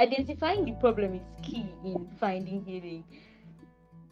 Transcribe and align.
identifying 0.00 0.64
the 0.64 0.72
problem 0.72 1.14
is 1.14 1.22
key 1.42 1.66
in 1.84 2.08
finding 2.18 2.64
healing. 2.64 3.04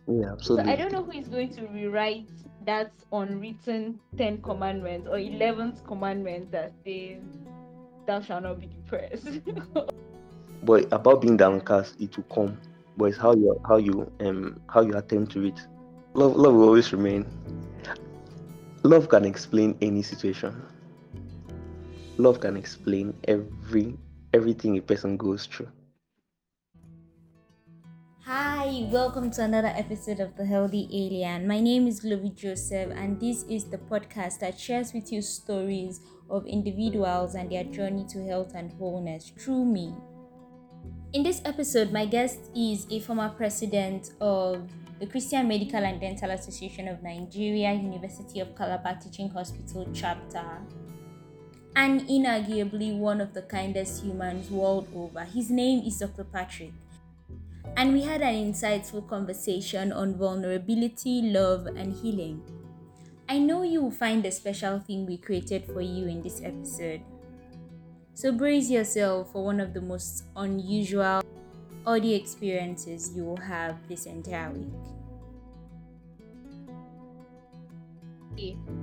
Yeah, 0.06 0.32
absolutely. 0.32 0.66
So 0.66 0.72
I 0.72 0.76
don't 0.76 0.92
know 0.92 1.02
who 1.02 1.12
is 1.12 1.28
going 1.28 1.50
to 1.54 1.66
rewrite 1.66 2.28
that 2.64 2.92
unwritten 3.12 3.98
Ten 4.16 4.40
Commandments 4.42 5.08
or 5.08 5.18
Eleventh 5.18 5.84
Commandment 5.84 6.52
that 6.52 6.72
says, 6.84 7.22
"Thou 8.06 8.20
shalt 8.20 8.42
not 8.42 8.60
be 8.60 8.66
depressed." 8.66 9.40
but 10.62 10.86
about 10.92 11.22
being 11.22 11.36
downcast, 11.36 12.00
it 12.00 12.16
will 12.16 12.24
come. 12.24 12.58
But 12.96 13.06
it's 13.06 13.18
how 13.18 13.34
you 13.34 13.60
how 13.66 13.76
you 13.76 14.10
um 14.20 14.60
how 14.68 14.82
you 14.82 14.96
attend 14.96 15.30
to 15.32 15.46
it. 15.46 15.60
Love 16.14 16.36
love 16.36 16.54
will 16.54 16.64
always 16.64 16.92
remain. 16.92 17.26
Love 18.82 19.08
can 19.08 19.24
explain 19.24 19.76
any 19.80 20.02
situation. 20.02 20.54
Love 22.16 22.40
can 22.40 22.56
explain 22.56 23.14
every 23.28 23.96
everything 24.34 24.76
a 24.76 24.82
person 24.82 25.16
goes 25.16 25.46
through. 25.46 25.68
Hi, 28.28 28.86
welcome 28.92 29.30
to 29.30 29.42
another 29.44 29.72
episode 29.74 30.20
of 30.20 30.36
The 30.36 30.44
Healthy 30.44 30.86
Alien. 30.92 31.48
My 31.48 31.60
name 31.60 31.86
is 31.86 32.00
Glory 32.00 32.28
Joseph, 32.36 32.92
and 32.94 33.18
this 33.18 33.42
is 33.44 33.64
the 33.64 33.78
podcast 33.78 34.40
that 34.40 34.60
shares 34.60 34.92
with 34.92 35.10
you 35.10 35.22
stories 35.22 36.02
of 36.28 36.44
individuals 36.44 37.36
and 37.36 37.50
their 37.50 37.64
journey 37.64 38.04
to 38.10 38.22
health 38.26 38.52
and 38.54 38.70
wholeness 38.72 39.32
through 39.38 39.64
me. 39.64 39.94
In 41.14 41.22
this 41.22 41.40
episode, 41.46 41.90
my 41.90 42.04
guest 42.04 42.38
is 42.54 42.86
a 42.90 43.00
former 43.00 43.30
president 43.30 44.10
of 44.20 44.70
the 45.00 45.06
Christian 45.06 45.48
Medical 45.48 45.82
and 45.82 45.98
Dental 45.98 46.30
Association 46.32 46.86
of 46.88 47.02
Nigeria, 47.02 47.72
University 47.72 48.40
of 48.40 48.54
Calabar 48.54 48.98
Teaching 49.02 49.30
Hospital 49.30 49.88
chapter, 49.94 50.44
and 51.74 52.02
inarguably 52.02 52.94
one 52.94 53.22
of 53.22 53.32
the 53.32 53.40
kindest 53.40 54.04
humans 54.04 54.50
world 54.50 54.86
over. 54.94 55.24
His 55.24 55.50
name 55.50 55.82
is 55.86 55.96
Dr. 55.96 56.24
Patrick 56.24 56.74
and 57.76 57.92
we 57.92 58.02
had 58.02 58.22
an 58.22 58.34
insightful 58.34 59.06
conversation 59.08 59.92
on 59.92 60.16
vulnerability, 60.16 61.22
love, 61.22 61.66
and 61.66 61.92
healing. 61.92 62.42
I 63.28 63.38
know 63.38 63.62
you 63.62 63.82
will 63.82 63.90
find 63.90 64.22
the 64.22 64.30
special 64.30 64.80
thing 64.80 65.06
we 65.06 65.18
created 65.18 65.64
for 65.66 65.80
you 65.80 66.06
in 66.06 66.22
this 66.22 66.40
episode. 66.42 67.02
So 68.14 68.32
brace 68.32 68.70
yourself 68.70 69.32
for 69.32 69.44
one 69.44 69.60
of 69.60 69.74
the 69.74 69.80
most 69.80 70.24
unusual 70.34 71.22
audio 71.86 72.16
experiences 72.16 73.12
you 73.14 73.24
will 73.24 73.36
have 73.36 73.76
this 73.88 74.06
entire 74.06 74.50
week. 74.50 74.72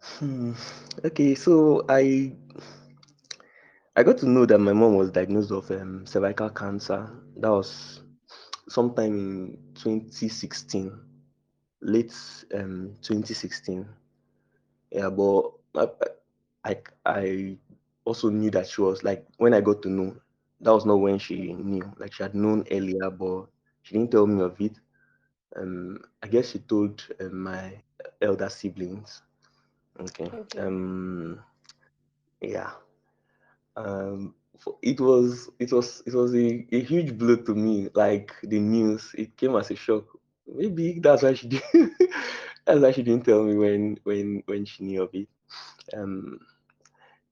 Hmm. 0.00 0.52
Okay, 1.04 1.34
so 1.34 1.84
I 1.88 2.34
I 3.96 4.02
got 4.04 4.18
to 4.18 4.28
know 4.28 4.46
that 4.46 4.58
my 4.58 4.72
mom 4.72 4.96
was 4.96 5.10
diagnosed 5.10 5.50
of 5.52 5.70
um, 5.70 6.06
cervical 6.06 6.50
cancer. 6.50 7.10
That 7.36 7.50
was 7.50 8.01
sometime 8.72 9.14
in 9.14 9.58
2016, 9.74 10.92
late 11.82 12.14
um 12.54 12.94
2016. 13.02 13.86
Yeah, 14.90 15.10
but 15.10 15.50
I, 15.76 15.88
I 16.64 16.76
I 17.06 17.58
also 18.04 18.30
knew 18.30 18.50
that 18.52 18.68
she 18.68 18.80
was 18.82 19.02
like 19.04 19.26
when 19.38 19.54
I 19.54 19.60
got 19.60 19.82
to 19.82 19.90
know, 19.90 20.16
that 20.60 20.72
was 20.72 20.86
not 20.86 20.96
when 21.00 21.18
she 21.18 21.52
knew. 21.54 21.92
Like 21.98 22.12
she 22.14 22.22
had 22.22 22.34
known 22.34 22.64
earlier, 22.70 23.10
but 23.10 23.46
she 23.82 23.94
didn't 23.94 24.12
tell 24.12 24.26
me 24.26 24.42
of 24.42 24.60
it. 24.60 24.78
Um, 25.56 25.98
I 26.22 26.28
guess 26.28 26.50
she 26.50 26.58
told 26.60 27.02
um, 27.20 27.44
my 27.44 27.82
elder 28.22 28.48
siblings. 28.48 29.22
Okay. 30.00 30.32
Okay. 30.32 30.60
Um, 30.60 31.40
yeah. 32.40 32.72
um 33.76 34.34
it 34.82 35.00
was 35.00 35.50
it 35.58 35.72
was 35.72 36.02
it 36.06 36.14
was 36.14 36.34
a, 36.34 36.66
a 36.72 36.80
huge 36.80 37.16
blow 37.18 37.36
to 37.36 37.54
me 37.54 37.88
like 37.94 38.32
the 38.42 38.60
news. 38.60 39.14
It 39.16 39.36
came 39.36 39.56
as 39.56 39.70
a 39.70 39.76
shock. 39.76 40.04
Maybe 40.46 40.98
that's 41.00 41.22
why 41.22 41.34
she 41.34 41.48
did 41.48 41.62
that's 42.66 42.80
why 42.80 42.92
she 42.92 43.02
didn't 43.02 43.24
tell 43.24 43.42
me 43.44 43.54
when 43.56 43.98
when 44.04 44.42
when 44.46 44.64
she 44.64 44.84
knew 44.84 45.02
of 45.02 45.10
it. 45.14 45.28
Um 45.94 46.40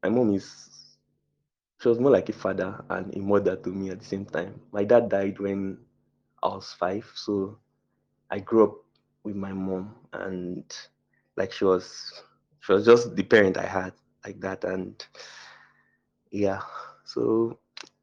my 0.02 0.08
mom 0.10 0.34
is 0.34 0.46
she 1.80 1.88
was 1.88 1.98
more 1.98 2.10
like 2.12 2.28
a 2.28 2.32
father 2.32 2.84
and 2.90 3.14
a 3.16 3.18
mother 3.20 3.56
to 3.56 3.70
me 3.70 3.90
at 3.90 3.98
the 4.00 4.04
same 4.04 4.24
time. 4.26 4.60
My 4.72 4.84
dad 4.84 5.08
died 5.08 5.38
when 5.38 5.78
i 6.42 6.48
was 6.48 6.72
five 6.72 7.10
so 7.14 7.58
i 8.30 8.38
grew 8.38 8.64
up 8.64 8.74
with 9.24 9.36
my 9.36 9.52
mom 9.52 9.94
and 10.12 10.64
like 11.36 11.52
she 11.52 11.64
was 11.64 12.22
she 12.60 12.72
was 12.72 12.84
just 12.86 13.14
the 13.16 13.22
parent 13.22 13.56
i 13.58 13.66
had 13.66 13.92
like 14.24 14.40
that. 14.40 14.64
And 14.64 15.04
yeah 16.30 16.60
so 17.14 17.58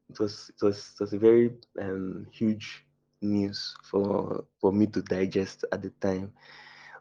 it 0.10 0.20
was 0.20 0.50
it 0.50 0.66
was 0.66 0.92
it 0.94 1.00
was 1.00 1.14
a 1.14 1.18
very 1.20 1.52
um 1.82 2.28
huge 2.32 2.86
news 3.22 3.76
for 3.84 4.44
for 4.60 4.72
me 4.74 4.86
to 4.88 5.02
digest 5.02 5.66
at 5.72 5.82
the 5.82 5.90
time. 6.02 6.32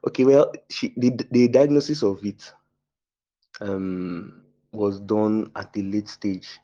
Okay 0.06 0.24
well 0.24 0.52
she 0.70 0.94
the, 0.96 1.10
the 1.30 1.48
diagnosis 1.48 2.02
of 2.02 2.24
it 2.24 2.52
um 3.60 4.42
was 4.72 5.00
done 5.00 5.50
at 5.56 5.76
a 5.76 5.82
late 5.82 6.08
stage. 6.08 6.60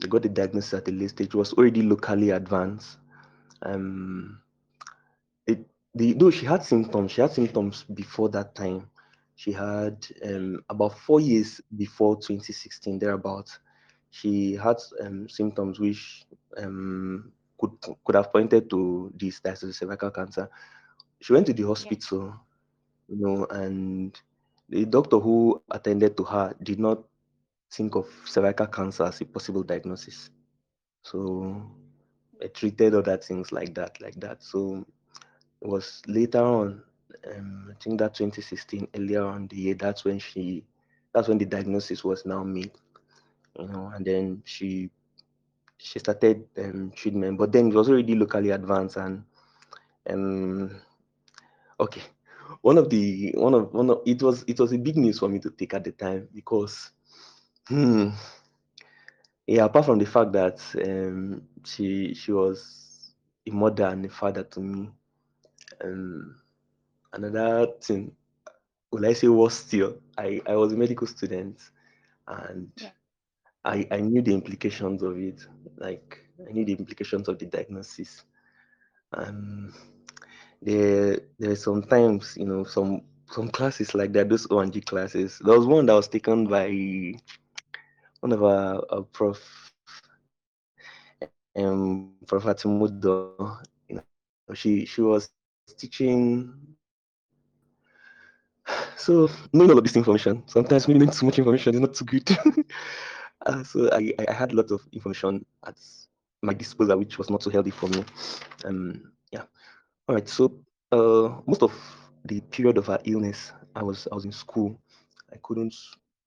They 0.00 0.08
got 0.08 0.22
the 0.22 0.28
diagnosis 0.28 0.74
at 0.74 0.88
a 0.88 0.92
late 0.92 1.10
stage. 1.10 1.28
It 1.28 1.34
was 1.34 1.52
already 1.54 1.82
locally 1.82 2.30
advanced. 2.30 2.98
Um 3.62 4.40
it 5.46 5.66
the 5.94 6.12
though 6.14 6.30
she 6.30 6.46
had 6.46 6.62
symptoms 6.64 7.12
she 7.12 7.22
had 7.22 7.32
symptoms 7.32 7.84
before 7.94 8.28
that 8.30 8.54
time. 8.54 8.90
She 9.36 9.52
had 9.52 10.06
um 10.24 10.62
about 10.68 10.98
four 10.98 11.20
years 11.20 11.60
before 11.76 12.16
2016 12.16 12.98
thereabouts 12.98 13.58
she 14.12 14.56
had 14.56 14.78
um, 15.04 15.28
symptoms 15.30 15.80
which 15.80 16.26
um, 16.58 17.32
could 17.60 17.72
could 18.06 18.16
have 18.16 18.32
pointed 18.32 18.70
to 18.70 19.12
this 19.20 19.40
diagnosis 19.40 19.78
cervical 19.78 20.12
cancer. 20.12 20.50
She 21.20 21.34
went 21.34 21.46
to 21.48 21.54
the 21.54 21.66
Yeah. 21.78 21.94
hospital, 21.94 22.34
you 23.08 23.18
know, 23.26 23.46
and 23.50 24.20
the 24.70 24.86
doctor 24.86 25.20
who 25.20 25.62
attended 25.70 26.08
to 26.08 26.24
her 26.24 26.46
did 26.62 26.70
not 26.80 26.90
think 27.64 27.94
of 27.96 28.06
cervical 28.26 28.66
cancer 28.66 29.04
as 29.04 29.20
a 29.20 29.26
possible 29.26 29.62
diagnosis. 29.64 30.30
So 31.02 31.62
I 32.42 32.48
treated 32.48 32.94
other 32.94 33.16
things 33.18 33.52
like 33.52 33.74
that, 33.74 34.00
like 34.00 34.20
that. 34.20 34.42
So 34.42 34.86
it 35.62 35.68
was 35.68 36.02
later 36.08 36.42
on, 36.42 36.82
um, 37.34 37.68
I 37.70 37.74
think 37.82 37.98
that 38.00 38.14
2016, 38.14 38.88
earlier 38.96 39.24
on 39.24 39.48
the 39.48 39.56
year, 39.56 39.74
that's 39.74 40.04
when 40.04 40.18
she, 40.18 40.64
that's 41.14 41.28
when 41.28 41.38
the 41.38 41.46
diagnosis 41.46 42.04
was 42.04 42.26
now 42.26 42.44
made, 42.44 42.72
you 43.58 43.66
know, 43.68 43.90
and 43.94 44.04
then 44.04 44.42
she 44.44 44.90
she 45.78 45.98
started 45.98 46.46
um, 46.58 46.92
treatment, 46.94 47.38
but 47.38 47.52
then 47.52 47.68
it 47.68 47.74
was 47.74 47.88
already 47.88 48.14
locally 48.14 48.50
advanced 48.50 48.96
and 48.96 49.24
um 50.10 50.70
okay. 51.80 52.02
One 52.62 52.78
of 52.78 52.88
the 52.90 53.32
one 53.36 53.54
of 53.54 53.72
one 53.72 53.90
of 53.90 54.00
it 54.06 54.22
was 54.22 54.44
it 54.46 54.58
was 54.60 54.72
a 54.72 54.78
big 54.78 54.96
news 54.96 55.18
for 55.18 55.28
me 55.28 55.38
to 55.40 55.50
take 55.50 55.74
at 55.74 55.84
the 55.84 55.92
time 55.92 56.28
because 56.34 56.90
hmm 57.68 58.08
yeah, 59.46 59.64
apart 59.64 59.84
from 59.86 59.98
the 59.98 60.06
fact 60.06 60.32
that 60.32 60.60
um 60.84 61.42
she 61.64 62.14
she 62.14 62.32
was 62.32 63.12
a 63.46 63.50
mother 63.50 63.86
and 63.86 64.04
a 64.06 64.08
father 64.08 64.42
to 64.44 64.60
me, 64.60 64.88
um 65.84 66.36
another 67.12 67.66
thing 67.80 68.12
will 68.92 69.06
I 69.06 69.12
say 69.14 69.28
was 69.28 69.54
still 69.54 69.98
I, 70.18 70.40
I 70.46 70.54
was 70.56 70.72
a 70.72 70.76
medical 70.76 71.06
student 71.06 71.58
and 72.28 72.70
Yeah. 72.76 72.90
I, 73.64 73.86
I 73.90 74.00
knew 74.00 74.22
the 74.22 74.34
implications 74.34 75.02
of 75.02 75.18
it. 75.18 75.46
Like 75.76 76.18
I 76.48 76.52
knew 76.52 76.64
the 76.64 76.72
implications 76.72 77.28
of 77.28 77.38
the 77.38 77.46
diagnosis. 77.46 78.24
Um 79.12 79.72
there 80.62 81.18
there 81.38 81.50
are 81.52 81.56
sometimes, 81.56 82.36
you 82.36 82.46
know, 82.46 82.64
some 82.64 83.02
some 83.30 83.48
classes 83.48 83.94
like 83.94 84.12
that, 84.12 84.28
those 84.28 84.46
O 84.50 84.60
and 84.60 84.72
G 84.72 84.80
classes. 84.80 85.40
There 85.44 85.56
was 85.56 85.66
one 85.66 85.86
that 85.86 85.94
was 85.94 86.08
taken 86.08 86.46
by 86.46 86.68
one 88.20 88.32
of 88.32 88.42
our, 88.42 88.84
our 88.90 89.02
prof 89.02 89.72
um 91.56 92.14
Prof 92.26 92.44
Atimudo. 92.44 93.58
You 93.88 93.96
know, 93.96 94.10
she 94.10 94.14
she 94.16 94.22
was 94.22 94.26
teaching 94.26 95.46
So 98.36 98.76
knowing 98.82 99.14
all 99.14 99.14
of 99.14 99.14
this 99.14 99.14
information, 99.14 100.26
sometimes 100.46 100.86
you 100.86 100.86
too 100.86 101.10
much 101.10 101.22
information 101.38 101.56
is 101.66 101.68
not 101.68 101.82
too 101.94 101.94
good. 102.04 102.28
so 103.64 103.90
I, 103.92 104.12
I 104.28 104.32
had 104.32 104.52
a 104.52 104.56
lot 104.56 104.70
of 104.70 104.80
information 104.92 105.44
at 105.66 105.76
my 106.42 106.52
disposal, 106.54 106.98
which 106.98 107.18
was 107.18 107.30
not 107.30 107.42
so 107.42 107.50
healthy 107.50 107.70
for 107.70 107.88
me. 107.88 108.04
Um, 108.64 109.12
yeah. 109.30 109.44
All 110.08 110.16
right. 110.16 110.28
So 110.28 110.60
uh, 110.90 111.40
most 111.46 111.62
of 111.62 111.72
the 112.24 112.40
period 112.40 112.78
of 112.78 112.86
her 112.86 112.98
illness, 113.04 113.52
I 113.74 113.82
was 113.82 114.06
I 114.10 114.14
was 114.14 114.24
in 114.24 114.32
school. 114.32 114.78
I 115.32 115.36
couldn't, 115.42 115.74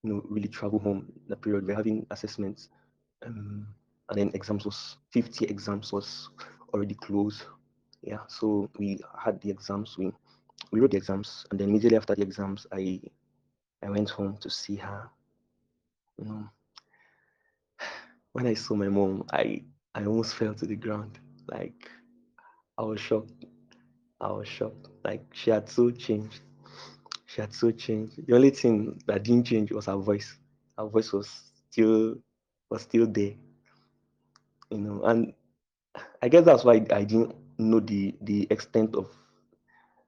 you 0.02 0.12
know, 0.14 0.22
really 0.28 0.48
travel 0.48 0.78
home. 0.78 1.12
The 1.28 1.36
period 1.36 1.66
we're 1.66 1.76
having 1.76 2.06
assessments, 2.10 2.68
um, 3.24 3.66
and 4.08 4.18
then 4.18 4.30
exams 4.34 4.64
was 4.64 4.96
50 5.10 5.46
exams 5.46 5.92
was 5.92 6.30
already 6.74 6.94
closed. 6.94 7.44
Yeah. 8.02 8.20
So 8.28 8.70
we 8.78 8.98
had 9.18 9.40
the 9.40 9.50
exams. 9.50 9.96
We 9.98 10.12
we 10.72 10.80
wrote 10.80 10.90
the 10.90 10.96
exams, 10.96 11.46
and 11.50 11.60
then 11.60 11.68
immediately 11.68 11.96
after 11.96 12.14
the 12.14 12.22
exams, 12.22 12.66
I 12.72 13.00
I 13.82 13.90
went 13.90 14.10
home 14.10 14.36
to 14.40 14.50
see 14.50 14.76
her. 14.76 15.08
You 16.18 16.24
know, 16.24 16.50
when 18.36 18.46
I 18.46 18.54
saw 18.54 18.74
my 18.76 18.88
mom, 18.88 19.24
I 19.32 19.64
I 19.94 20.04
almost 20.06 20.34
fell 20.36 20.54
to 20.54 20.66
the 20.66 20.76
ground. 20.76 21.18
Like 21.48 21.90
I 22.78 22.82
was 22.82 23.00
shocked. 23.00 23.46
I 24.20 24.32
was 24.32 24.48
shocked. 24.48 24.88
Like 25.04 25.24
she 25.34 25.50
had 25.50 25.68
so 25.68 25.90
changed. 25.90 26.40
She 27.26 27.40
had 27.40 27.52
so 27.54 27.70
changed. 27.72 28.26
The 28.26 28.34
only 28.34 28.50
thing 28.50 29.00
that 29.06 29.24
didn't 29.24 29.46
change 29.46 29.72
was 29.72 29.86
her 29.86 29.96
voice. 29.96 30.38
Her 30.78 30.86
voice 30.86 31.12
was 31.12 31.28
still 31.70 32.16
was 32.70 32.82
still 32.82 33.06
there. 33.06 33.34
You 34.70 34.78
know, 34.78 35.02
and 35.04 35.34
I 36.22 36.28
guess 36.28 36.44
that's 36.44 36.64
why 36.64 36.74
I 36.92 37.04
didn't 37.04 37.36
know 37.58 37.80
the 37.80 38.14
the 38.22 38.48
extent 38.50 38.96
of 38.96 39.08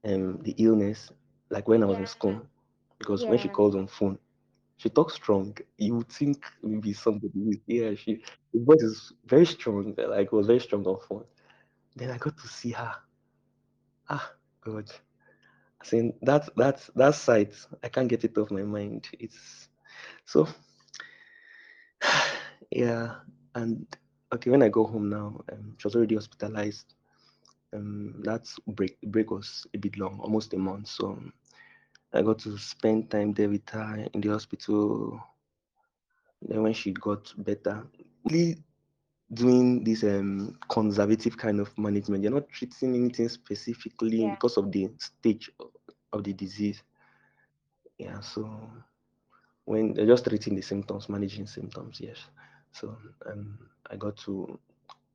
um 0.05 0.39
the 0.43 0.55
illness 0.59 1.11
like 1.51 1.69
when 1.69 1.83
I 1.83 1.87
was 1.87 1.99
in 1.99 2.07
school. 2.07 2.41
Because 2.99 3.27
when 3.27 3.39
she 3.39 3.49
called 3.49 3.77
on 3.77 3.87
phone, 3.87 4.19
she 4.79 4.89
talks 4.89 5.15
strong. 5.15 5.57
You 5.77 5.97
would 5.97 6.09
think 6.09 6.45
maybe 6.63 6.93
somebody 6.93 7.33
is 7.51 7.59
yeah, 7.67 7.95
she 7.95 8.23
the 8.55 8.65
voice 8.65 8.83
is 8.83 9.13
very 9.27 9.45
strong, 9.47 9.95
like 9.99 10.33
was 10.33 10.47
very 10.47 10.61
strong 10.61 10.87
on 10.87 11.01
phone. 11.07 11.25
Then 11.97 12.11
I 12.11 12.17
got 12.19 12.39
to 12.39 12.49
see 12.49 12.71
her. 12.71 12.95
Ah 14.09 14.33
God. 14.65 14.91
I 15.81 15.85
saying 15.85 16.15
that 16.23 16.49
that 16.57 16.89
that 16.95 17.15
sight, 17.15 17.55
I 17.83 17.89
can't 17.89 18.09
get 18.09 18.25
it 18.25 18.39
off 18.39 18.51
my 18.51 18.63
mind. 18.63 19.09
It's 19.19 19.69
so 20.25 20.49
yeah. 22.71 23.17
And 23.55 23.87
okay, 24.33 24.51
when 24.51 24.63
I 24.63 24.69
go 24.69 24.85
home 24.87 25.09
now, 25.11 25.41
um, 25.53 25.75
she 25.79 25.87
was 25.87 25.97
already 25.97 26.15
hospitalized. 26.15 26.95
Um, 27.75 28.23
that 28.23 28.49
break 28.67 28.99
break 29.03 29.31
was 29.31 29.67
a 29.75 29.79
bit 29.79 29.99
long, 29.99 30.21
almost 30.21 30.55
a 30.55 30.59
month. 30.59 30.89
So 30.89 31.19
I 32.13 32.23
got 32.23 32.39
to 32.41 32.57
spend 32.59 33.11
time 33.11 33.33
there 33.35 33.49
with 33.49 33.69
her 33.71 34.07
in 34.13 34.21
the 34.21 34.29
hospital. 34.29 35.21
Then 36.43 36.63
when 36.63 36.73
she 36.75 36.93
got 36.93 37.33
better, 37.39 37.87
really 38.25 38.57
doing 39.33 39.85
this 39.85 40.03
um 40.05 40.59
conservative 40.69 41.37
kind 41.37 41.61
of 41.61 41.77
management. 41.79 42.23
You're 42.23 42.33
not 42.33 42.49
treating 42.49 42.95
anything 42.95 43.29
specifically 43.29 44.27
Yeah. 44.27 44.31
because 44.31 44.57
of 44.57 44.71
the 44.73 44.89
stage 44.99 45.51
of 46.13 46.25
the 46.25 46.33
disease. 46.33 46.83
Yeah, 47.99 48.21
so 48.21 48.49
when 49.65 49.93
they're 49.95 50.07
just 50.07 50.25
treating 50.27 50.55
the 50.55 50.63
symptoms, 50.63 51.09
managing 51.09 51.47
symptoms, 51.47 52.01
yes. 52.01 52.19
So 52.73 52.97
um 53.27 53.59
I 53.91 53.97
got 53.97 54.17
to 54.19 54.59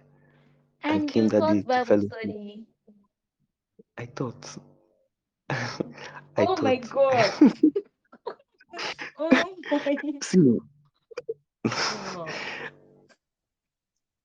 and 0.88 1.07
And 1.07 1.07
came 1.07 1.28
that 1.28 1.47
day 1.47 1.62
thought 1.62 1.68
to 1.71 1.80
Bible 1.80 1.80
fellowship. 1.80 2.11
study. 2.11 2.66
I 3.99 4.07
thought 4.07 4.57
I 5.50 6.47
Oh 6.47 6.57
my 6.57 6.76
God. 6.76 7.33
Oh 9.18 9.37
my 9.37 9.54
see 10.23 10.59
God. 11.62 11.73
Oh. 11.90 12.35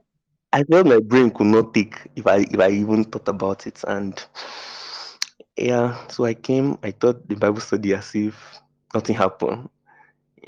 I 0.53 0.63
felt 0.65 0.87
my 0.87 0.99
brain 1.01 1.31
could 1.31 1.47
not 1.47 1.75
take 1.75 1.95
if 2.17 2.27
I 2.27 2.39
if 2.39 2.59
I 2.59 2.71
even 2.71 3.05
thought 3.05 3.29
about 3.29 3.67
it. 3.67 3.83
And 3.87 4.23
yeah, 5.57 5.97
so 6.09 6.25
I 6.25 6.35
came, 6.35 6.79
I 6.83 6.91
thought 6.93 7.29
the 7.29 7.37
Bible 7.37 7.61
study 7.61 7.95
as 7.95 8.15
if 8.15 8.61
nothing 8.95 9.15
happened, 9.17 9.69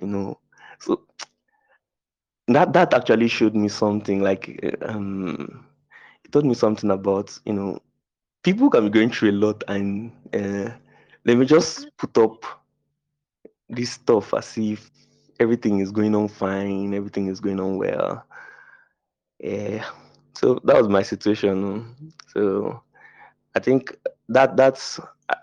you 0.00 0.06
know. 0.06 0.38
So 0.80 1.02
that 2.48 2.72
that 2.72 2.94
actually 2.94 3.28
showed 3.28 3.54
me 3.54 3.68
something 3.68 4.20
like 4.22 4.58
um 4.82 5.64
it 6.25 6.32
taught 6.32 6.44
me 6.44 6.54
something 6.54 6.90
about, 6.90 7.38
you 7.44 7.52
know, 7.52 7.78
people 8.42 8.70
can 8.70 8.84
be 8.84 8.90
going 8.90 9.10
through 9.10 9.30
a 9.30 9.38
lot 9.44 9.62
and 9.68 10.12
uh, 10.34 10.70
let 11.28 11.37
me 11.37 11.44
just 11.44 11.94
put 11.99 12.16
up 12.16 12.42
this 13.68 13.92
stuff 13.92 14.32
as 14.32 14.56
if 14.56 14.90
everything 15.38 15.80
is 15.80 15.90
going 15.90 16.14
on 16.14 16.26
fine, 16.26 16.94
everything 16.94 17.26
is 17.26 17.38
going 17.38 17.61
on 17.61 17.76
well. 17.76 18.25
Yeah. 19.38 19.85
So 20.32 20.58
that 20.64 20.76
was 20.76 20.88
my 20.88 21.02
situation. 21.02 21.94
So 22.28 22.82
I 23.54 23.61
think 23.61 23.94
that 24.30 24.56
that's 24.56 24.99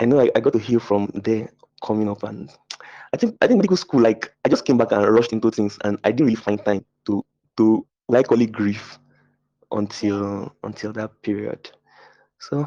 I 0.00 0.04
know 0.04 0.18
I, 0.18 0.28
I 0.34 0.40
got 0.40 0.52
to 0.54 0.58
hear 0.58 0.80
from 0.80 1.08
there 1.14 1.48
coming 1.84 2.08
up 2.08 2.24
and 2.24 2.50
I 3.12 3.16
think 3.16 3.36
I 3.40 3.46
think 3.46 3.58
medical 3.58 3.76
school 3.76 4.00
like 4.00 4.34
I 4.44 4.48
just 4.48 4.64
came 4.64 4.76
back 4.76 4.90
and 4.90 5.06
rushed 5.06 5.32
into 5.32 5.52
things 5.52 5.78
and 5.84 5.98
I 6.02 6.10
didn't 6.10 6.26
really 6.26 6.34
find 6.34 6.58
time 6.64 6.84
to 7.06 7.24
to 7.58 7.86
like 8.08 8.26
call 8.26 8.40
it 8.40 8.50
grief. 8.50 8.98
Until 9.72 10.54
until 10.62 10.92
that 10.94 11.22
period. 11.22 11.70
So 12.40 12.66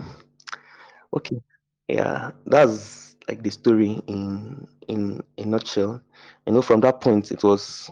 okay. 1.13 1.41
Yeah, 1.87 2.31
that's 2.45 3.15
like 3.27 3.43
the 3.43 3.51
story 3.51 4.01
in 4.07 4.67
in 4.87 5.21
a 5.37 5.45
nutshell. 5.45 6.01
You 6.47 6.53
know, 6.53 6.61
from 6.61 6.79
that 6.81 7.01
point 7.01 7.31
it 7.31 7.43
was 7.43 7.91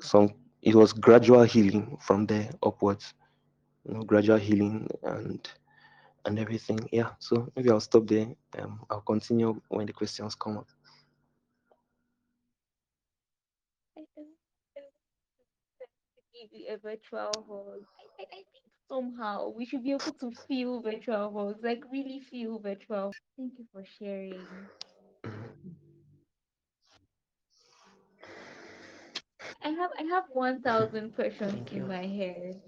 some 0.00 0.34
it 0.62 0.74
was 0.74 0.92
gradual 0.92 1.44
healing 1.44 1.98
from 2.00 2.26
there 2.26 2.50
upwards. 2.62 3.14
You 3.86 3.94
know, 3.94 4.02
gradual 4.02 4.38
healing 4.38 4.88
and 5.04 5.48
and 6.26 6.38
everything. 6.38 6.80
Yeah. 6.92 7.10
So 7.20 7.50
maybe 7.56 7.70
I'll 7.70 7.80
stop 7.80 8.06
there. 8.08 8.28
Um 8.58 8.80
I'll 8.90 9.02
continue 9.02 9.60
when 9.70 9.86
the 9.86 9.92
questions 9.94 10.34
come 10.36 10.58
up. 10.58 10.68
I, 13.96 14.00
I, 14.00 14.22
I 14.22 14.80
to 15.84 15.86
give 16.16 16.24
you 16.31 16.31
a 16.50 16.64
virtual 16.64 17.30
hug. 17.32 17.72
I, 17.82 18.02
I, 18.06 18.12
I 18.22 18.26
think 18.34 18.56
somehow 18.88 19.48
we 19.48 19.64
should 19.64 19.82
be 19.82 19.92
able 19.92 20.12
to 20.12 20.30
feel 20.46 20.80
virtual 20.80 21.32
hugs, 21.32 21.60
like 21.62 21.82
really 21.90 22.20
feel 22.20 22.58
virtual. 22.58 23.12
Thank 23.36 23.58
you 23.58 23.66
for 23.72 23.84
sharing. 23.84 24.68
I 29.62 29.68
have 29.70 29.90
I 29.98 30.02
have 30.02 30.24
one 30.32 30.60
thousand 30.62 31.14
questions 31.14 31.64
Thank 31.64 31.72
in 31.72 31.86
you. 31.86 31.86
my 31.86 32.06
head. 32.06 32.60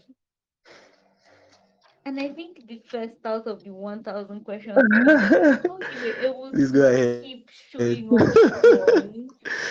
And 2.05 2.19
I 2.21 2.29
think 2.33 2.67
the 2.67 2.79
first 2.79 3.25
out 3.25 3.47
of 3.47 3.63
the 3.65 3.73
1000 3.73 4.45
questions 4.45 4.91
is 4.91 5.59
how 5.67 5.79
you 5.79 5.99
were 6.01 6.15
able 6.17 6.53
Please 6.53 6.73
go 6.73 6.89
to 6.91 6.93
ahead. 6.93 7.21
keep 7.21 7.49
showing 7.51 8.11
up 8.13 8.35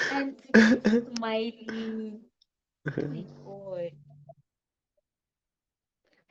and 0.10 0.36
smiling. 1.06 2.22
Oh 2.92 3.04
my 3.04 3.24
God. 3.44 3.92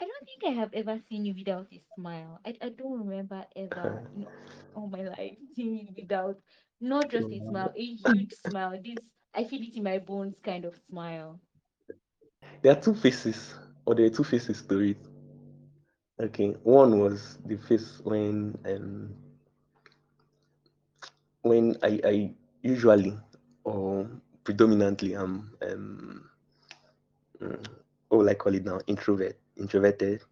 I 0.01 0.05
don't 0.05 0.27
think 0.27 0.45
I 0.45 0.61
have 0.61 0.73
ever 0.75 0.99
seen 0.99 1.25
you 1.25 1.35
without 1.35 1.73
a 1.73 1.79
smile. 1.95 2.41
I, 2.45 2.57
I 2.61 2.69
don't 2.71 2.99
remember 2.99 3.47
ever 3.57 4.03
in 4.15 4.27
all 4.75 4.87
my 4.89 5.03
life 5.03 5.39
seeing 5.55 5.77
you 5.79 5.93
without 5.97 6.41
not 6.81 7.09
just 7.11 7.31
a 7.33 7.41
smile, 7.41 7.73
a 7.77 7.95
huge 7.95 8.33
smile. 8.47 8.81
This 8.83 8.99
I 9.35 9.45
feel 9.45 9.63
it 9.63 9.77
in 9.77 9.85
my 9.85 9.99
bones 9.99 10.39
kind 10.43 10.65
of 10.65 10.77
smile. 10.89 11.41
there 12.63 12.73
are 12.73 12.81
two 12.81 12.95
faces, 12.95 13.55
or 13.85 13.95
there 13.95 14.07
are 14.07 14.11
two 14.11 14.25
faces 14.25 14.63
to 14.63 14.79
it. 14.81 14.99
Okay, 16.21 16.53
one 16.63 16.99
was 17.01 17.39
the 17.45 17.57
face 17.57 18.01
when 18.05 18.57
um 18.67 19.15
when 21.43 21.77
I, 21.83 22.01
I 22.05 22.35
usually 22.63 23.17
or 23.65 24.09
predominantly 24.45 25.15
am 25.15 25.53
um 25.63 25.81
mm, 26.01 26.21
what 28.09 28.19
will 28.19 28.29
I 28.29 28.35
call 28.35 28.55
it 28.55 28.65
now? 28.65 28.81
Introvert, 28.87 29.37
introverted. 29.57 30.23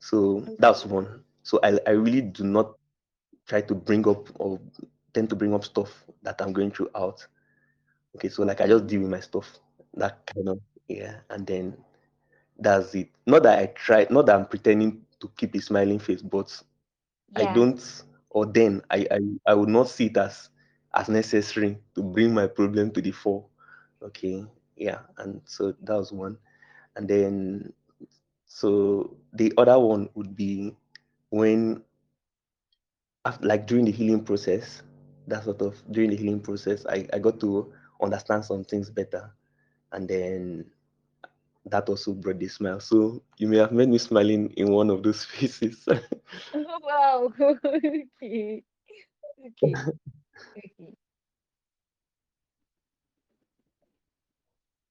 So 0.00 0.48
Okay. 0.48 0.56
that's 0.58 0.84
one. 0.86 1.24
So 1.42 1.60
I 1.62 1.78
I 1.86 1.90
really 1.92 2.22
do 2.22 2.44
not 2.44 2.74
try 3.46 3.60
to 3.62 3.74
bring 3.74 4.06
up 4.08 4.28
or 4.40 4.60
tend 5.12 5.30
to 5.30 5.36
bring 5.36 5.54
up 5.54 5.64
stuff 5.64 6.04
that 6.22 6.40
I'm 6.40 6.52
going 6.52 6.70
through 6.70 6.90
out. 6.94 7.26
Okay, 8.16 8.28
so 8.28 8.42
like 8.44 8.60
I 8.60 8.66
just 8.66 8.86
deal 8.86 9.02
with 9.02 9.10
my 9.10 9.20
stuff. 9.20 9.58
That 9.94 10.26
kind 10.26 10.48
of 10.50 10.60
yeah, 10.88 11.20
and 11.30 11.46
then 11.46 11.76
that's 12.58 12.94
it. 12.94 13.10
Not 13.26 13.42
that 13.44 13.58
I 13.58 13.66
try, 13.66 14.06
not 14.10 14.26
that 14.26 14.36
I'm 14.36 14.46
pretending 14.46 15.02
to 15.20 15.28
keep 15.36 15.54
a 15.54 15.60
smiling 15.60 15.98
face, 15.98 16.22
but 16.22 16.50
I 17.36 17.46
don't 17.46 17.80
or 18.30 18.46
then 18.46 18.82
I 18.90 19.06
I, 19.10 19.20
I 19.46 19.54
would 19.54 19.68
not 19.68 19.88
see 19.88 20.06
it 20.06 20.16
as 20.16 20.50
as 20.94 21.08
necessary 21.08 21.78
to 21.94 22.02
bring 22.02 22.34
my 22.34 22.46
problem 22.46 22.90
to 22.92 23.02
the 23.02 23.12
fore. 23.12 23.46
Okay. 24.02 24.44
Yeah. 24.76 25.00
And 25.18 25.40
so 25.44 25.74
that 25.82 25.94
was 25.96 26.12
one. 26.12 26.38
And 26.96 27.08
then 27.08 27.72
so 28.46 29.16
the 29.32 29.52
other 29.58 29.78
one 29.78 30.08
would 30.14 30.36
be 30.36 30.76
when 31.30 31.82
after, 33.24 33.46
like 33.46 33.66
during 33.66 33.84
the 33.84 33.92
healing 33.92 34.24
process, 34.24 34.82
that 35.26 35.44
sort 35.44 35.60
of 35.62 35.82
during 35.90 36.10
the 36.10 36.16
healing 36.16 36.40
process, 36.40 36.86
I, 36.86 37.06
I 37.12 37.18
got 37.18 37.40
to 37.40 37.72
understand 38.00 38.44
some 38.44 38.64
things 38.64 38.90
better. 38.90 39.32
And 39.92 40.08
then 40.08 40.66
that 41.66 41.88
also 41.88 42.12
brought 42.12 42.38
the 42.38 42.48
smile. 42.48 42.80
So 42.80 43.22
you 43.38 43.48
may 43.48 43.58
have 43.58 43.72
made 43.72 43.88
me 43.88 43.98
smiling 43.98 44.52
in 44.56 44.70
one 44.70 44.90
of 44.90 45.02
those 45.02 45.24
faces. 45.24 45.86
wow. 46.82 47.32
okay. 47.64 48.62
Okay. 49.46 49.76
Okay. 50.56 50.96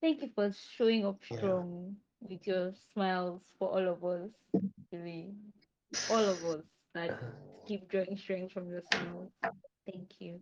Thank 0.06 0.22
you 0.22 0.30
for 0.34 0.52
showing 0.52 1.04
up 1.06 1.24
strong 1.24 2.02
with 2.20 2.46
your 2.46 2.72
smiles 2.92 3.52
for 3.58 3.70
all 3.70 3.88
of 3.88 4.04
us. 4.04 4.30
Really, 4.92 5.36
all 6.08 6.24
of 6.28 6.44
us 6.44 6.64
that 6.94 7.16
keep 7.66 7.88
drawing 7.88 8.16
strength 8.16 8.52
from 8.52 8.70
your 8.70 8.82
smiles. 8.82 9.32
Thank 9.86 10.20
you. 10.20 10.40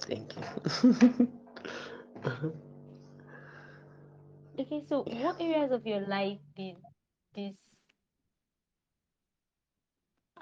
Thank 0.00 0.34
you. 0.36 1.28
Okay, 4.58 4.80
so 4.80 5.04
what 5.04 5.40
areas 5.40 5.72
of 5.72 5.86
your 5.86 6.00
life 6.00 6.40
did 6.56 6.76
this 7.34 7.56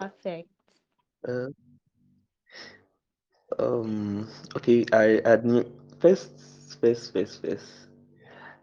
affect? 0.00 0.49
uh, 1.28 1.49
um 3.59 4.26
okay, 4.57 4.85
I 4.93 5.21
admit 5.25 5.69
first 5.99 6.76
first 6.81 7.12
first 7.12 7.41
first 7.43 7.88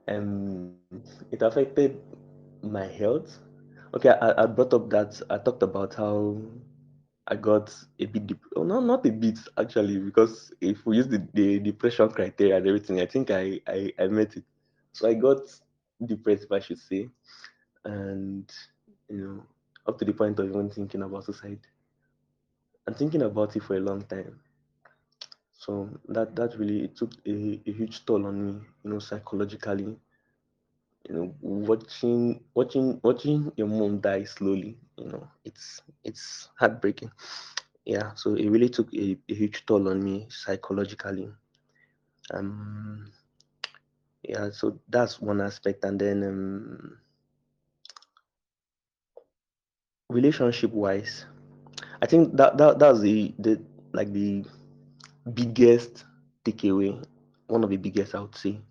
um 0.08 0.74
it 1.32 1.42
affected 1.42 1.72
my 2.62 2.86
health. 2.86 3.40
Okay, 3.96 4.10
I, 4.10 4.44
I 4.44 4.46
brought 4.46 4.74
up 4.74 4.90
that 4.90 5.22
I 5.30 5.38
talked 5.38 5.64
about 5.64 5.96
how 5.96 6.38
I 7.28 7.36
got 7.36 7.74
a 8.00 8.06
bit 8.06 8.28
dep- 8.28 8.52
oh, 8.56 8.64
no 8.64 8.80
not 8.80 9.06
a 9.06 9.12
bit 9.12 9.40
actually 9.58 10.00
because 10.00 10.52
if 10.62 10.86
we 10.86 10.98
use 10.98 11.08
the, 11.08 11.26
the 11.34 11.60
depression 11.60 12.10
criteria 12.10 12.58
and 12.58 12.68
everything, 12.68 13.00
I 13.02 13.06
think 13.06 13.32
I, 13.32 13.62
I 13.68 13.92
I 14.00 14.08
met 14.08 14.36
it. 14.38 14.44
So 14.94 15.08
I 15.10 15.14
got 15.16 15.40
depressed, 16.06 16.46
if 16.46 16.52
I 16.52 16.60
should 16.60 16.80
say, 16.80 17.10
and 17.86 18.52
you 19.10 19.18
know 19.28 19.44
up 19.88 19.98
to 20.00 20.06
the 20.06 20.14
point 20.14 20.40
of 20.40 20.48
even 20.50 20.70
thinking 20.70 21.02
about 21.04 21.26
suicide 21.26 21.62
and 22.88 22.96
thinking 22.98 23.22
about 23.24 23.56
it 23.56 23.64
for 23.64 23.76
a 23.76 23.82
long 23.82 24.04
time. 24.04 24.43
So 25.64 25.72
that 26.16 26.30
that 26.38 26.52
really 26.62 26.88
took 27.00 27.12
a, 27.34 27.36
a 27.70 27.72
huge 27.80 27.98
toll 28.06 28.26
on 28.30 28.36
me, 28.46 28.54
you 28.84 28.90
know, 28.92 29.00
psychologically. 29.00 29.92
You 31.08 31.16
know, 31.16 31.36
watching 31.42 32.44
watching 32.54 33.00
watching 33.04 33.52
your 33.58 33.68
mom 33.68 34.00
die 34.02 34.24
slowly, 34.26 34.78
you 34.98 35.06
know, 35.12 35.28
it's 35.46 35.82
it's 36.04 36.50
heartbreaking. 36.60 37.12
Yeah, 37.86 38.14
so 38.16 38.36
it 38.36 38.50
really 38.50 38.70
took 38.70 38.94
a, 38.94 39.18
a 39.30 39.34
huge 39.36 39.66
toll 39.66 39.90
on 39.90 40.04
me 40.04 40.28
psychologically. 40.30 41.30
Um, 42.34 43.06
yeah, 44.24 44.50
so 44.52 44.80
that's 44.90 45.22
one 45.22 45.42
aspect, 45.42 45.84
and 45.84 46.00
then 46.00 46.24
um, 46.24 46.98
relationship 50.10 50.72
wise, 50.72 51.26
I 52.02 52.06
think 52.08 52.36
that 52.38 52.58
that 52.58 52.80
that's 52.80 53.00
the 53.02 53.34
the 53.40 53.62
like 53.94 54.12
the 54.14 54.46
biggest 55.32 56.06
takeaway, 56.44 56.92
one 57.48 57.64
of 57.64 57.70
the 57.70 57.78
biggest 57.78 58.16
I 58.16 58.22
would 58.22 58.36
say 58.36 58.62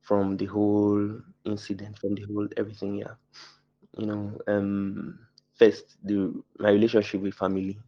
from 0.00 0.36
the 0.36 0.46
whole 0.46 1.20
incident, 1.44 1.98
from 1.98 2.14
the 2.14 2.24
whole 2.24 2.48
everything. 2.56 2.96
Yeah, 2.96 3.14
you 3.96 4.06
know, 4.06 4.38
um, 4.48 5.18
first 5.54 5.96
the 6.04 6.32
my 6.58 6.70
relationship 6.70 7.20
with 7.22 7.34
family, 7.34 7.78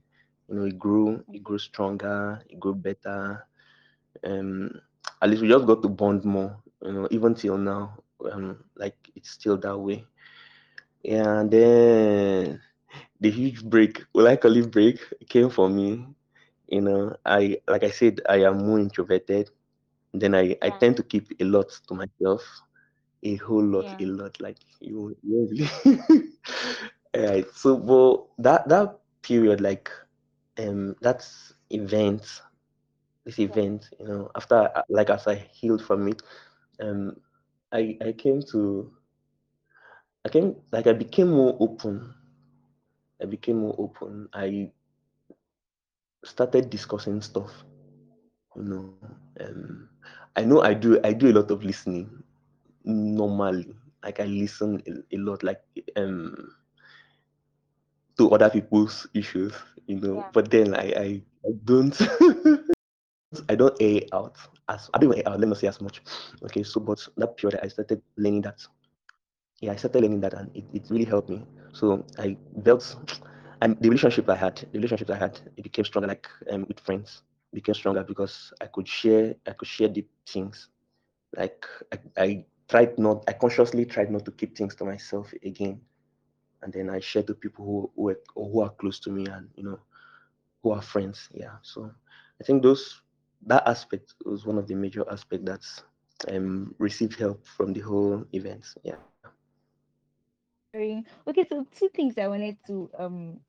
you 0.49 0.55
know, 0.55 0.65
it 0.65 0.79
grew, 0.79 1.23
it 1.33 1.43
grew 1.43 1.59
stronger, 1.59 2.43
it 2.49 2.59
grew 2.61 2.75
better. 2.75 3.47
Um, 4.25 4.71
at 5.23 5.29
least 5.31 5.43
we 5.43 5.49
just 5.49 5.67
got 5.67 5.83
to 5.83 5.89
bond 5.89 6.25
more, 6.25 6.57
you 6.83 6.93
know, 6.93 7.09
even 7.11 7.35
till 7.35 7.59
now. 7.59 7.99
Um, 8.33 8.65
like 8.77 8.97
it's 9.15 9.31
still 9.31 9.57
that 9.59 9.79
way. 9.79 10.05
Yeah, 11.03 11.41
and 11.41 11.51
then 11.51 12.61
the 13.21 13.31
huge 13.31 13.65
break, 13.65 14.03
well, 14.15 14.27
I 14.29 14.37
call 14.37 14.61
break, 14.67 14.99
came 15.29 15.51
for 15.51 15.69
me. 15.69 16.07
You 16.69 16.81
know, 16.83 17.17
I 17.25 17.59
like 17.69 17.85
I 17.85 17.91
said, 17.91 18.21
I 18.29 18.43
am 18.45 18.67
more 18.67 18.79
introverted. 18.79 19.51
Then 20.13 20.35
I 20.35 20.57
I 20.63 20.71
tend 20.71 20.97
to 20.99 21.03
keep 21.03 21.29
a 21.41 21.45
lot 21.45 21.71
to 21.89 21.95
myself 21.95 22.43
a 23.23 23.37
whole 23.37 23.65
lot, 23.65 23.93
yeah, 23.93 24.01
a 24.01 24.07
lot. 24.07 24.41
Like 24.41 24.59
you, 24.81 25.17
you 25.23 25.49
really. 27.15 27.45
So, 27.53 27.77
but 27.77 28.43
that 28.45 28.69
that 28.69 28.99
period, 29.23 29.61
like 29.61 29.91
um, 30.59 30.95
that's 31.01 31.55
event, 31.71 32.43
this 33.25 33.39
yeah. 33.47 33.57
event, 33.57 33.89
you 33.99 34.07
know, 34.09 34.31
after 34.37 34.71
like 34.89 35.11
as 35.11 35.27
I 35.27 35.35
healed 35.37 35.83
from 35.85 36.09
it, 36.09 36.23
um, 36.81 37.17
I 37.73 37.97
I 38.05 38.13
came 38.13 38.43
to 38.53 38.93
I 40.25 40.29
came 40.29 40.57
like 40.73 40.87
I 40.87 40.93
became 40.93 41.29
more 41.31 41.57
open. 41.61 42.15
I 43.23 43.27
became 43.27 43.59
more 43.59 43.75
open. 43.79 44.29
I 44.33 44.73
started 46.27 46.71
discussing 46.71 47.23
stuff. 47.23 47.65
You 48.57 48.65
know, 48.65 48.95
um, 49.41 49.89
I 50.37 50.45
know 50.45 50.63
I 50.63 50.75
do 50.75 50.99
I 51.05 51.13
do 51.13 51.31
a 51.31 51.37
lot 51.37 51.51
of 51.51 51.65
listening 51.65 52.23
normally. 52.85 53.77
Like 54.03 54.21
I 54.21 54.25
listen 54.27 54.83
a, 54.87 55.17
a 55.17 55.19
lot. 55.19 55.43
Like 55.43 55.63
um 55.97 56.51
to 58.19 58.31
other 58.31 58.51
people's 58.51 59.07
issues, 59.15 59.53
you 59.87 60.01
know. 60.01 60.17
Yeah. 60.17 60.31
But 60.33 60.51
then 60.51 60.75
I 60.75 60.87
I, 60.97 61.09
I 61.47 61.51
don't 61.65 61.97
I 63.49 63.55
don't 63.55 63.77
air 63.81 64.01
out 64.13 64.37
as 64.69 64.91
I 64.95 64.99
don't 64.99 65.17
air 65.17 65.23
out, 65.27 65.41
let 65.41 65.49
me 65.49 65.55
say 65.55 65.69
as 65.69 65.81
much. 65.81 66.03
Okay, 66.45 66.63
so 66.63 66.81
but 66.81 67.07
that 67.17 67.37
period 67.37 67.61
I 67.63 67.69
started 67.69 68.03
learning 68.17 68.43
that. 68.43 68.61
Yeah, 69.61 69.73
I 69.73 69.77
started 69.77 70.03
learning 70.03 70.21
that 70.21 70.35
and 70.35 70.51
it, 70.55 70.65
it 70.73 70.87
really 70.91 71.05
helped 71.05 71.29
me. 71.29 71.43
So 71.73 72.05
I 72.19 72.37
built 72.63 72.97
and 73.61 73.81
the 73.81 73.89
relationship 73.89 74.29
I 74.29 74.37
had, 74.37 74.57
the 74.57 74.79
relationships 74.79 75.11
I 75.11 75.17
had, 75.17 75.41
it 75.57 75.63
became 75.63 75.85
stronger 75.85 76.09
like 76.09 76.29
um, 76.51 76.65
with 76.69 76.81
friends 76.81 77.23
became 77.53 77.75
stronger 77.75 78.05
because 78.05 78.53
I 78.61 78.67
could 78.67 78.87
share 78.87 79.35
I 79.47 79.53
could 79.53 79.69
share 79.69 79.89
deep 79.89 80.11
things. 80.29 80.69
Like 81.37 81.65
I, 81.93 81.99
I 82.23 82.45
tried 82.69 82.99
not 82.99 83.25
I 83.29 83.33
consciously 83.33 83.85
tried 83.87 84.11
not 84.11 84.25
to 84.27 84.31
keep 84.31 84.57
things 84.57 84.75
to 84.77 84.85
myself 84.85 85.33
again. 85.45 85.81
And 86.63 86.73
then 86.73 86.91
I 86.91 87.01
shared 87.01 87.27
to 87.29 87.35
people 87.35 87.65
who 87.65 87.91
who, 87.97 88.03
were, 88.03 88.21
who 88.35 88.61
are 88.61 88.71
close 88.71 89.01
to 89.01 89.11
me 89.11 89.27
and 89.27 89.49
you 89.57 89.65
know 89.65 89.81
who 90.63 90.73
are 90.73 90.83
friends. 90.83 91.29
Yeah. 91.33 91.57
So 91.63 91.91
I 92.41 92.45
think 92.45 92.63
those 92.63 93.03
that 93.47 93.67
aspect 93.67 94.15
was 94.25 94.47
one 94.47 94.59
of 94.59 94.67
the 94.67 94.75
major 94.75 95.05
aspects 95.11 95.47
that's 95.47 95.83
um 96.29 96.75
received 96.79 97.19
help 97.19 97.47
from 97.47 97.73
the 97.73 97.81
whole 97.81 98.25
event. 98.33 98.67
Yeah. 98.83 98.97
Sharing. 100.77 101.07
Okay, 101.29 101.45
so 101.49 101.67
two 101.75 101.89
things 101.95 102.19
I 102.19 102.29
wanted 102.29 102.59
to 102.67 102.91
um 102.99 103.41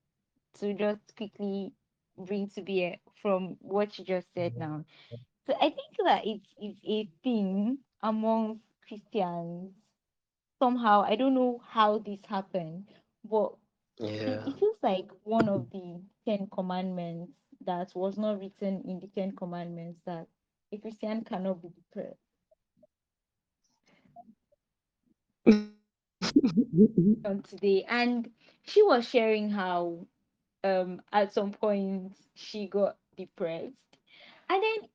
to 0.59 0.73
just 0.73 1.15
quickly 1.15 1.73
bring 2.17 2.49
to 2.49 2.61
bear 2.61 2.97
from 3.21 3.57
what 3.61 3.97
you 3.97 4.05
just 4.05 4.33
said 4.33 4.57
now. 4.57 4.85
So 5.47 5.53
I 5.55 5.69
think 5.69 5.95
that 6.05 6.21
it's 6.25 6.47
it's 6.57 6.79
a 6.85 7.09
thing 7.23 7.79
among 8.03 8.61
Christians 8.87 9.73
somehow. 10.59 11.01
I 11.01 11.15
don't 11.15 11.35
know 11.35 11.61
how 11.67 11.99
this 11.99 12.19
happened, 12.27 12.89
but 13.23 13.53
it, 14.25 14.41
it 14.45 14.57
feels 14.59 14.77
like 14.83 15.09
one 15.23 15.49
of 15.49 15.69
the 15.71 16.01
Ten 16.25 16.47
Commandments 16.51 17.33
that 17.65 17.91
was 17.95 18.17
not 18.17 18.39
written 18.39 18.83
in 18.85 18.99
the 18.99 19.07
Ten 19.07 19.31
Commandments 19.35 19.99
that 20.05 20.27
a 20.73 20.77
Christian 20.77 21.23
cannot 21.23 21.61
be 21.61 21.69
depressed 21.69 22.19
on 27.25 27.41
today. 27.43 27.85
And 27.87 28.31
she 28.63 28.81
was 28.83 29.07
sharing 29.07 29.49
how 29.51 30.07
um 30.63 31.01
at 31.11 31.33
some 31.33 31.51
point 31.51 32.17
she 32.35 32.67
got 32.67 32.97
depressed 33.15 33.97
and 34.49 34.63
then 34.63 34.89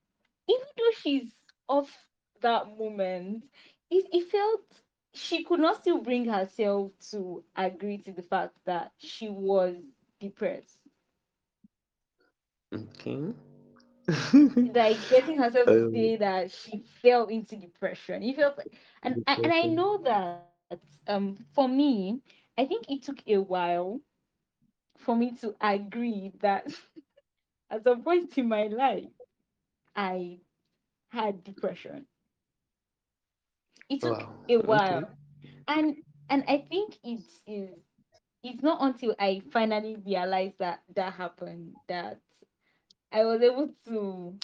even 0.49 0.67
though 0.77 0.91
she's 1.01 1.35
off 1.69 2.09
that 2.41 2.67
moment 2.79 3.45
it, 3.91 4.07
it 4.12 4.31
felt 4.31 4.83
she 5.12 5.45
could 5.45 5.61
not 5.61 5.77
still 5.77 6.01
bring 6.01 6.27
herself 6.27 6.93
to 7.11 7.45
agree 7.57 7.99
to 7.99 8.12
the 8.12 8.23
fact 8.23 8.57
that 8.65 8.93
she 8.99 9.29
was 9.29 9.77
depressed 10.21 10.79
Okay. 12.73 13.35
like 14.75 15.09
getting 15.09 15.38
herself 15.38 15.71
to 15.71 15.81
um, 15.85 15.95
say 15.95 16.17
that 16.17 16.51
she 16.51 16.85
fell 17.03 17.27
into 17.27 17.57
depression 17.57 18.23
it 18.23 18.37
felt 18.37 18.57
like 18.59 18.73
and 19.03 19.19
and 19.27 19.53
i 19.53 19.67
know 19.67 19.99
that 20.03 20.52
um 21.08 21.37
for 21.54 21.68
me 21.68 22.20
i 22.58 22.64
think 22.64 22.85
it 22.88 23.02
took 23.02 23.22
a 23.26 23.38
while 23.38 24.00
for 24.96 25.16
me 25.16 25.32
to 25.37 25.54
agree 25.61 26.32
that 26.40 26.66
at 27.70 27.82
some 27.85 28.02
point 28.02 28.37
in 28.38 28.48
my 28.48 28.66
life 28.66 29.11
i 29.96 30.38
had 31.11 31.42
depression 31.44 32.06
it 33.88 34.00
took 34.00 34.22
Wow. 34.22 34.48
a 34.48 34.56
Okay. 34.68 34.68
while 34.68 35.02
and 35.68 35.96
and 36.28 36.44
i 36.48 36.58
think 36.70 36.98
it 37.04 37.20
is 37.46 37.78
it's 38.42 38.62
not 38.62 38.78
until 38.82 39.14
i 39.18 39.40
finally 39.52 39.96
realized 40.06 40.58
that 40.58 40.80
that 40.94 41.12
happened 41.14 41.74
that 41.88 42.20
i 43.12 43.24
was 43.24 43.40
able 43.42 43.68
to 43.87 44.35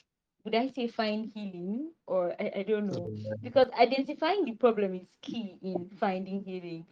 would 0.49 0.57
i 0.57 0.69
say 0.69 0.89
find 0.89 1.31
healing? 1.35 1.93
Or 2.07 2.35
i, 2.41 2.61
I 2.61 2.63
don't 2.63 2.89
know. 2.89 3.13
Because 3.43 3.69
identifying 3.79 4.45
the 4.45 4.53
problem 4.53 4.95
is 4.95 5.09
key 5.23 5.59
in 5.63 5.91
finding 5.99 6.43
healing. 6.45 6.87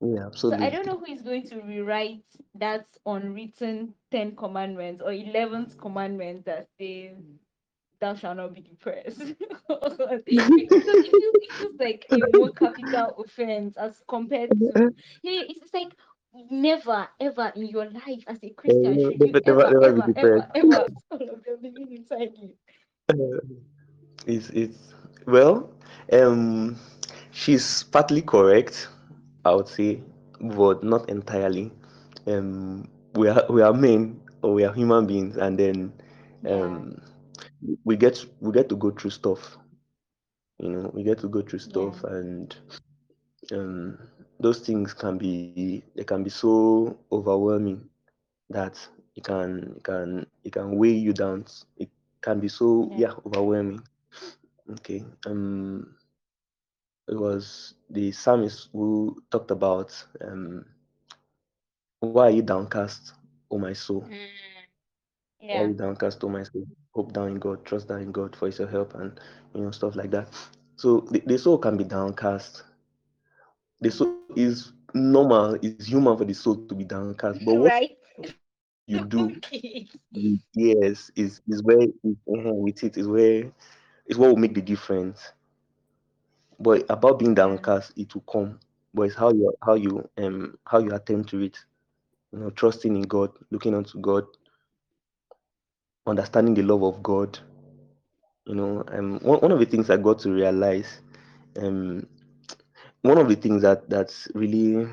Yeah, 0.00 0.30
so 0.34 0.54
i 0.60 0.70
don't 0.70 0.86
know 0.86 0.98
who 0.98 1.12
is 1.12 1.22
going 1.22 1.44
to 1.46 1.60
rewrite 1.60 2.24
that 2.54 2.86
unwritten 3.06 3.94
10 4.10 4.36
commandments 4.36 5.02
or 5.02 5.12
11th 5.12 5.76
commandment 5.76 6.44
that 6.46 6.68
says 6.78 7.16
thou 8.00 8.14
shalt 8.14 8.36
not 8.36 8.54
be 8.54 8.60
depressed. 8.62 9.34
Because 10.56 11.00
it 11.04 11.14
feels 11.56 11.78
like 11.78 12.06
a 12.10 12.22
more 12.26 12.50
capital 12.52 13.14
offense 13.24 13.76
as 13.76 14.02
compared 14.08 14.56
to 14.58 14.88
yeah 15.22 15.42
it's, 15.48 15.62
it's 15.62 15.74
like 15.74 15.94
never 16.50 17.08
ever 17.20 17.52
in 17.56 17.66
your 17.66 17.86
life 17.90 18.24
as 18.26 18.42
a 18.42 18.50
christian 18.50 18.98
should 18.98 19.22
you 19.22 19.34
never, 19.34 19.40
never, 19.46 19.64
ever 19.70 19.70
never 19.70 19.92
be 19.92 20.02
ever 20.14 20.14
depressed. 20.14 20.46
ever 20.54 20.54
ever 20.54 20.86
all 21.10 21.28
of 21.30 21.44
them 21.44 21.58
living 21.62 21.92
inside 21.92 22.32
you 22.36 22.54
It's 24.26 24.50
it's 24.50 24.94
well, 25.26 25.70
um, 26.12 26.76
she's 27.30 27.82
partly 27.84 28.22
correct, 28.22 28.88
I 29.44 29.54
would 29.54 29.68
say, 29.68 30.00
but 30.40 30.82
not 30.84 31.08
entirely. 31.08 31.72
Um, 32.26 32.88
we 33.14 33.28
are 33.28 33.44
we 33.50 33.62
are 33.62 33.72
men 33.72 34.20
or 34.42 34.54
we 34.54 34.64
are 34.64 34.72
human 34.72 35.06
beings, 35.06 35.36
and 35.36 35.58
then 35.58 35.92
yeah 36.42 36.80
um, 36.80 37.00
we 37.84 37.96
get 37.96 38.24
we 38.40 38.52
get 38.52 38.68
to 38.70 38.76
go 38.76 38.90
through 38.90 39.10
stuff. 39.10 39.58
You 40.58 40.68
know, 40.70 40.90
we 40.94 41.02
get 41.02 41.18
to 41.20 41.28
go 41.28 41.42
through 41.42 41.60
yeah 41.64 41.92
stuff, 41.92 42.04
and 42.04 42.54
um, 43.52 43.98
those 44.40 44.60
things 44.60 44.94
can 44.94 45.18
be 45.18 45.66
they 45.78 46.04
can 46.04 46.22
be 46.24 46.30
so 46.30 46.96
overwhelming 47.12 47.88
that 48.50 48.74
it 49.14 49.24
can 49.24 49.74
it 49.76 49.84
can 49.84 50.26
it 50.44 50.52
can 50.52 50.76
weigh 50.76 50.92
you 51.06 51.12
down. 51.12 51.44
It 51.76 51.90
can 52.22 52.40
be 52.40 52.48
so 52.48 52.92
yeah 52.94 52.96
yeah 52.96 53.12
overwhelming. 53.26 53.82
Okay. 54.72 55.04
Um, 55.26 55.96
it 57.08 57.16
was 57.18 57.74
the 57.90 58.12
psalmist 58.12 58.68
who 58.72 59.22
talked 59.30 59.50
about 59.50 60.06
um, 60.24 60.64
why 62.00 62.18
are 62.28 62.30
you 62.30 62.42
downcast, 62.42 63.14
O 63.50 63.58
my 63.58 63.72
soul? 63.72 64.04
Mm, 64.08 64.68
Why 65.50 65.62
are 65.62 65.66
you 65.68 65.74
downcast, 65.74 66.22
O 66.24 66.28
my 66.28 66.42
soul? 66.42 66.66
Hope 66.94 67.12
down 67.12 67.28
in 67.28 67.38
God, 67.38 67.64
trust 67.64 67.88
down 67.88 68.00
in 68.02 68.12
God 68.12 68.34
for 68.36 68.46
His 68.46 68.58
help, 68.58 68.94
and 68.94 69.18
you 69.54 69.62
know 69.62 69.70
stuff 69.70 69.96
like 69.96 70.10
that. 70.10 70.28
So 70.76 71.00
the, 71.10 71.20
the 71.26 71.38
soul 71.38 71.58
can 71.58 71.76
be 71.76 71.84
downcast. 71.84 72.64
The 73.80 73.90
soul 73.90 74.19
is 74.36 74.72
normal, 74.94 75.54
it's 75.62 75.86
human 75.86 76.16
for 76.16 76.24
the 76.24 76.34
soul 76.34 76.66
to 76.66 76.74
be 76.74 76.84
downcast. 76.84 77.44
But 77.44 77.54
what 77.54 77.74
you 78.86 79.00
do 79.00 79.36
okay 79.36 79.88
yes 80.54 81.10
is 81.16 81.40
is 81.48 81.62
where 81.62 81.82
is, 81.82 82.16
uh, 82.28 82.52
with 82.54 82.82
it 82.82 82.96
is 82.96 83.06
where 83.08 83.50
is 84.06 84.18
what 84.18 84.30
will 84.30 84.36
make 84.36 84.54
the 84.54 84.62
difference. 84.62 85.32
But 86.58 86.84
about 86.90 87.18
being 87.18 87.34
downcast, 87.34 87.92
it 87.96 88.14
will 88.14 88.22
come. 88.22 88.58
But 88.94 89.02
it's 89.04 89.14
how 89.16 89.30
you 89.32 89.52
how 89.62 89.74
you 89.74 90.08
um 90.18 90.58
how 90.64 90.78
you 90.78 90.92
attend 90.94 91.28
to 91.28 91.40
it. 91.42 91.58
You 92.32 92.40
know, 92.40 92.50
trusting 92.50 92.94
in 92.96 93.02
God, 93.02 93.30
looking 93.50 93.74
unto 93.74 94.00
God, 94.00 94.24
understanding 96.06 96.54
the 96.54 96.62
love 96.62 96.82
of 96.82 97.02
God. 97.02 97.38
You 98.46 98.54
know, 98.54 98.84
um, 98.88 99.18
one, 99.20 99.40
one 99.40 99.52
of 99.52 99.58
the 99.60 99.66
things 99.66 99.90
I 99.90 99.96
got 99.96 100.18
to 100.20 100.30
realize, 100.32 101.00
um, 101.58 102.06
one 103.02 103.18
of 103.18 103.28
the 103.28 103.36
things 103.36 103.62
that 103.62 103.88
that's 103.88 104.28
really 104.34 104.86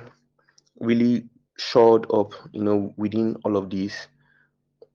really 0.80 1.30
showed 1.58 2.06
up, 2.14 2.34
you 2.52 2.64
know, 2.64 2.94
within 2.98 3.36
all 3.44 3.58
of 3.58 3.70
this 3.70 4.08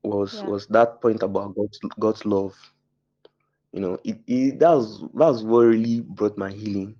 was 0.02 0.42
yeah 0.42 0.44
was 0.44 0.66
that 0.68 1.00
point 1.00 1.22
about 1.22 1.54
God's 1.54 1.78
God's 1.98 2.24
love. 2.26 2.54
You 3.72 3.80
know, 3.80 3.98
it, 4.04 4.18
it 4.26 4.58
that's 4.58 5.02
that's 5.14 5.42
what 5.42 5.62
really 5.62 6.00
brought 6.00 6.36
my 6.38 6.50
healing. 6.50 6.96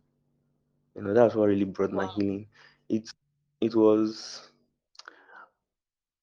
You 0.95 1.03
know, 1.03 1.15
that's 1.15 1.35
what 1.35 1.49
really 1.49 1.65
brought 1.65 1.93
my 1.93 2.07
healing. 2.07 2.47
It 2.89 3.09
it 3.61 3.75
was 3.75 4.51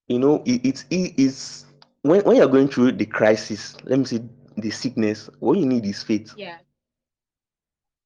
you 0.08 0.20
know 0.20 0.42
it, 0.46 0.66
it's 0.66 0.86
it 0.90 1.18
is 1.20 1.66
when, 2.02 2.22
when 2.24 2.38
you're 2.38 2.48
going 2.48 2.68
through 2.68 2.92
the 2.94 3.06
crisis 3.06 3.76
let 3.86 4.00
me 4.00 4.06
see 4.06 4.20
the 4.58 4.70
sickness 4.70 5.30
what 5.40 5.58
you 5.58 5.66
need 5.66 5.86
is 5.86 6.04
faith 6.04 6.36
yeah 6.36 6.60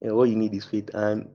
yeah, 0.02 0.12
what 0.12 0.30
you 0.30 0.36
need 0.36 0.54
is 0.54 0.65
faith 0.65 0.89
and 0.93 1.28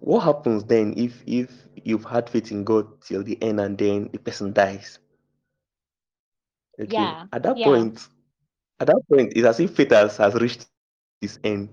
what 0.00 0.20
happens 0.20 0.64
then 0.64 0.94
if 0.96 1.22
if 1.26 1.68
you've 1.84 2.04
had 2.04 2.28
faith 2.28 2.50
in 2.52 2.64
god 2.64 2.86
till 3.02 3.22
the 3.22 3.40
end 3.42 3.60
and 3.60 3.78
then 3.78 4.10
the 4.12 4.18
person 4.18 4.52
dies? 4.52 4.98
Okay 6.80 7.16
yeah 7.16 7.26
at 7.32 7.42
that 7.42 7.56
yeah. 7.56 7.64
point 7.64 8.08
at 8.80 8.86
that 8.88 9.00
point 9.08 9.32
it's 9.36 9.46
as 9.46 9.60
if 9.60 9.74
faith 9.74 9.90
has, 9.90 10.16
has 10.16 10.34
reached 10.34 10.66
its 11.22 11.38
end. 11.44 11.68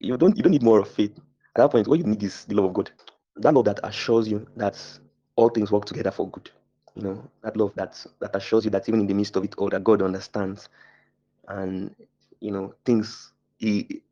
You 0.00 0.16
don't 0.16 0.36
you 0.36 0.42
don't 0.42 0.52
need 0.52 0.62
more 0.62 0.80
of 0.80 0.88
faith. 0.88 1.16
At 1.56 1.62
that 1.62 1.70
point 1.70 1.88
what 1.88 1.98
you 1.98 2.04
need 2.04 2.22
is 2.22 2.44
the 2.46 2.54
love 2.54 2.66
of 2.66 2.74
god. 2.74 2.90
That 3.36 3.54
love 3.54 3.64
that 3.66 3.80
assures 3.82 4.28
you 4.28 4.46
that 4.56 4.78
all 5.36 5.48
things 5.48 5.70
work 5.70 5.84
together 5.84 6.10
for 6.10 6.28
good 6.30 6.50
you 6.96 7.02
know 7.02 7.22
that 7.42 7.56
love 7.56 7.72
that 7.76 8.04
that 8.20 8.34
assures 8.34 8.64
you 8.64 8.70
that 8.70 8.88
even 8.88 9.00
in 9.00 9.06
the 9.06 9.14
midst 9.14 9.36
of 9.36 9.44
it 9.44 9.54
all 9.58 9.68
that 9.68 9.84
god 9.84 10.02
understands 10.02 10.68
and 11.48 11.94
you 12.40 12.50
know 12.50 12.74
things 12.84 13.32
he, 13.58 14.02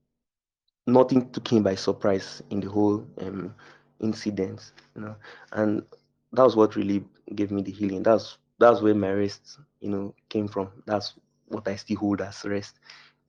nothing 0.89 1.31
took 1.33 1.53
him 1.53 1.65
by 1.65 1.77
surprise 1.77 2.43
in 2.51 2.61
the 2.61 2.71
whole 2.71 3.07
um 3.23 3.55
incident 4.01 4.73
you 4.97 5.03
know. 5.03 5.17
And 5.53 5.85
that 6.33 6.45
was 6.45 6.57
what 6.57 6.77
really 6.77 7.05
gave 7.35 7.53
me 7.53 7.63
the 7.63 7.73
healing. 7.73 8.03
That's 8.05 8.39
that's 8.59 8.83
where 8.83 8.95
my 8.95 9.13
rest 9.13 9.61
you 9.81 9.91
know 9.91 10.15
came 10.31 10.49
from. 10.49 10.71
That's 10.87 11.15
what 11.49 11.69
i 11.69 11.77
still 11.77 11.99
hold 11.99 12.23
as 12.23 12.45
rest 12.45 12.79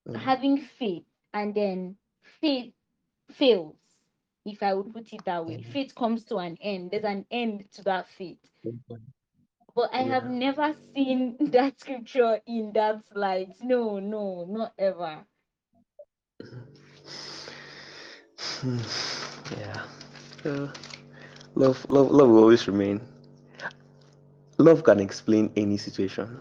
Mm, 0.08 0.16
Having 0.16 0.58
faith 0.62 1.06
and 1.34 1.54
then 1.54 1.98
faith 2.24 2.74
fails. 3.32 3.78
if 4.46 4.64
I 4.64 4.74
would 4.74 4.92
put 4.94 5.14
it 5.14 5.26
that 5.26 5.46
way. 5.46 5.62
Yeah. 5.62 5.74
Faith 5.74 5.96
comes 5.96 6.24
to 6.26 6.38
an 6.38 6.58
end. 6.62 6.92
There's 6.92 7.04
an 7.04 7.26
end 7.32 7.72
to 7.74 7.84
that 7.84 8.08
faith. 8.08 8.40
Mhm. 8.64 9.15
But 9.76 9.94
I 9.94 10.04
have 10.04 10.26
Yeah. 10.26 10.30
never 10.30 10.74
seen 10.96 11.38
that 11.52 11.80
scripture 11.80 12.42
in 12.48 12.74
that 12.74 13.04
light. 13.16 13.56
No, 13.62 14.00
no, 14.00 14.46
not 14.46 14.74
ever. 14.80 15.28
Hmm. 18.62 18.80
Yeah. 19.60 19.82
Uh, 20.46 20.68
love, 21.56 21.86
love, 21.90 22.12
love 22.12 22.30
will 22.30 22.40
always 22.44 22.68
remain. 22.68 23.02
Love 24.60 24.84
can 24.84 25.00
explain 25.00 25.52
any 25.56 25.78
situation. 25.78 26.40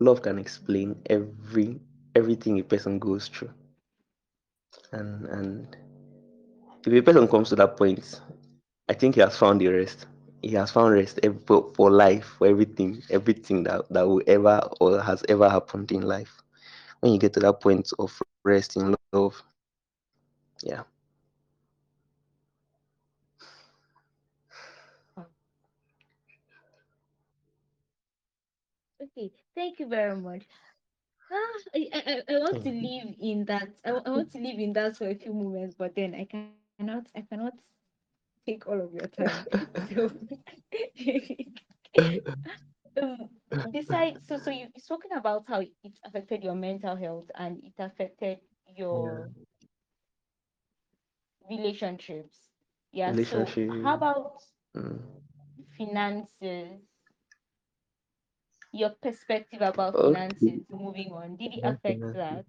Love 0.00 0.22
can 0.22 0.38
explain 0.38 1.00
every 1.08 1.80
everything 2.14 2.58
a 2.58 2.64
person 2.64 2.98
goes 2.98 3.28
through. 3.28 3.50
And 4.92 5.26
and 5.26 5.76
if 6.86 6.92
a 6.92 7.02
person 7.02 7.28
comes 7.28 7.48
to 7.50 7.56
that 7.56 7.76
point, 7.76 8.20
I 8.88 8.94
think 8.94 9.14
he 9.16 9.20
has 9.20 9.36
found 9.36 9.60
the 9.60 9.68
rest. 9.68 10.06
He 10.42 10.52
has 10.54 10.70
found 10.72 10.94
rest 10.94 11.20
for, 11.46 11.72
for 11.74 11.90
life, 11.90 12.36
for 12.38 12.48
everything, 12.48 13.02
everything 13.10 13.64
that, 13.64 13.88
that 13.90 14.08
will 14.08 14.22
ever 14.26 14.60
or 14.80 15.00
has 15.02 15.24
ever 15.28 15.48
happened 15.48 15.92
in 15.92 16.02
life. 16.02 16.42
When 17.00 17.12
you 17.12 17.18
get 17.18 17.34
to 17.34 17.40
that 17.40 17.60
point 17.60 17.90
of 17.98 18.20
rest 18.44 18.76
in 18.76 18.94
love, 19.12 19.42
yeah. 20.62 20.82
Okay, 29.02 29.32
thank 29.54 29.78
you 29.80 29.86
very 29.88 30.16
much. 30.16 30.46
Ah, 31.30 31.54
I, 31.74 31.88
I, 31.92 32.00
I 32.12 32.34
I 32.34 32.38
want 32.38 32.60
to 32.62 32.70
Thank 32.70 32.70
live 32.70 33.14
in 33.20 33.44
that. 33.46 33.68
I, 33.84 33.90
I 33.90 34.10
want 34.10 34.30
to 34.32 34.38
live 34.38 34.58
in 34.58 34.72
that 34.74 34.96
for 34.96 35.08
a 35.08 35.14
few 35.14 35.32
moments, 35.34 35.74
but 35.76 35.94
then 35.94 36.14
I 36.14 36.24
cannot. 36.26 36.62
I 36.74 36.78
cannot 36.82 37.12
take 38.46 38.66
all 38.66 38.80
of 38.80 38.92
your 38.92 39.08
time. 39.08 39.46
So, 39.94 40.10
um, 43.02 43.28
besides, 43.72 44.18
so 44.26 44.36
so 44.38 44.50
you 44.50 44.68
you've 44.74 44.82
spoken 44.82 45.12
about 45.12 45.44
how 45.48 45.60
it 45.60 45.72
affected 46.04 46.42
your 46.42 46.54
mental 46.54 46.96
health 46.96 47.30
and 47.34 47.62
it 47.64 47.74
affected 47.78 48.38
Yeah. 48.90 49.24
your 49.24 49.30
relationships. 51.48 52.50
Yeah. 52.92 53.16
So, 53.18 53.56
how 53.68 53.96
about 53.96 54.42
Mm. 54.76 54.98
finances? 55.76 56.80
Your 58.72 58.90
perspective 58.90 59.60
about 59.62 59.96
Okay. 59.96 60.00
finances. 60.00 60.66
Moving 60.70 61.12
on, 61.12 61.36
did 61.36 61.54
it 61.54 61.60
affect 61.64 62.12
that? 62.12 62.44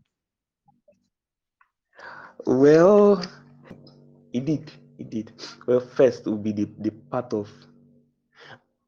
Well, 2.46 3.22
it 4.34 4.46
did. 4.46 4.72
It 5.04 5.10
did. 5.12 5.34
Well, 5.68 5.82
first 5.82 6.26
would 6.26 6.42
be 6.44 6.52
the, 6.54 6.66
the 6.80 6.92
part 6.92 7.34
of 7.34 7.50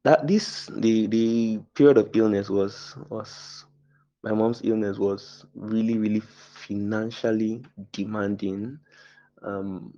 that 0.04 0.28
this 0.28 0.68
the 0.78 1.08
the 1.08 1.60
period 1.74 1.98
of 1.98 2.10
illness 2.16 2.50
was 2.50 2.96
was 3.10 3.66
my 4.24 4.32
mom's 4.34 4.62
illness 4.64 4.98
was 4.98 5.46
really 5.56 5.98
really 5.98 6.22
financially 6.22 7.64
demanding. 7.92 8.80
Um, 9.44 9.94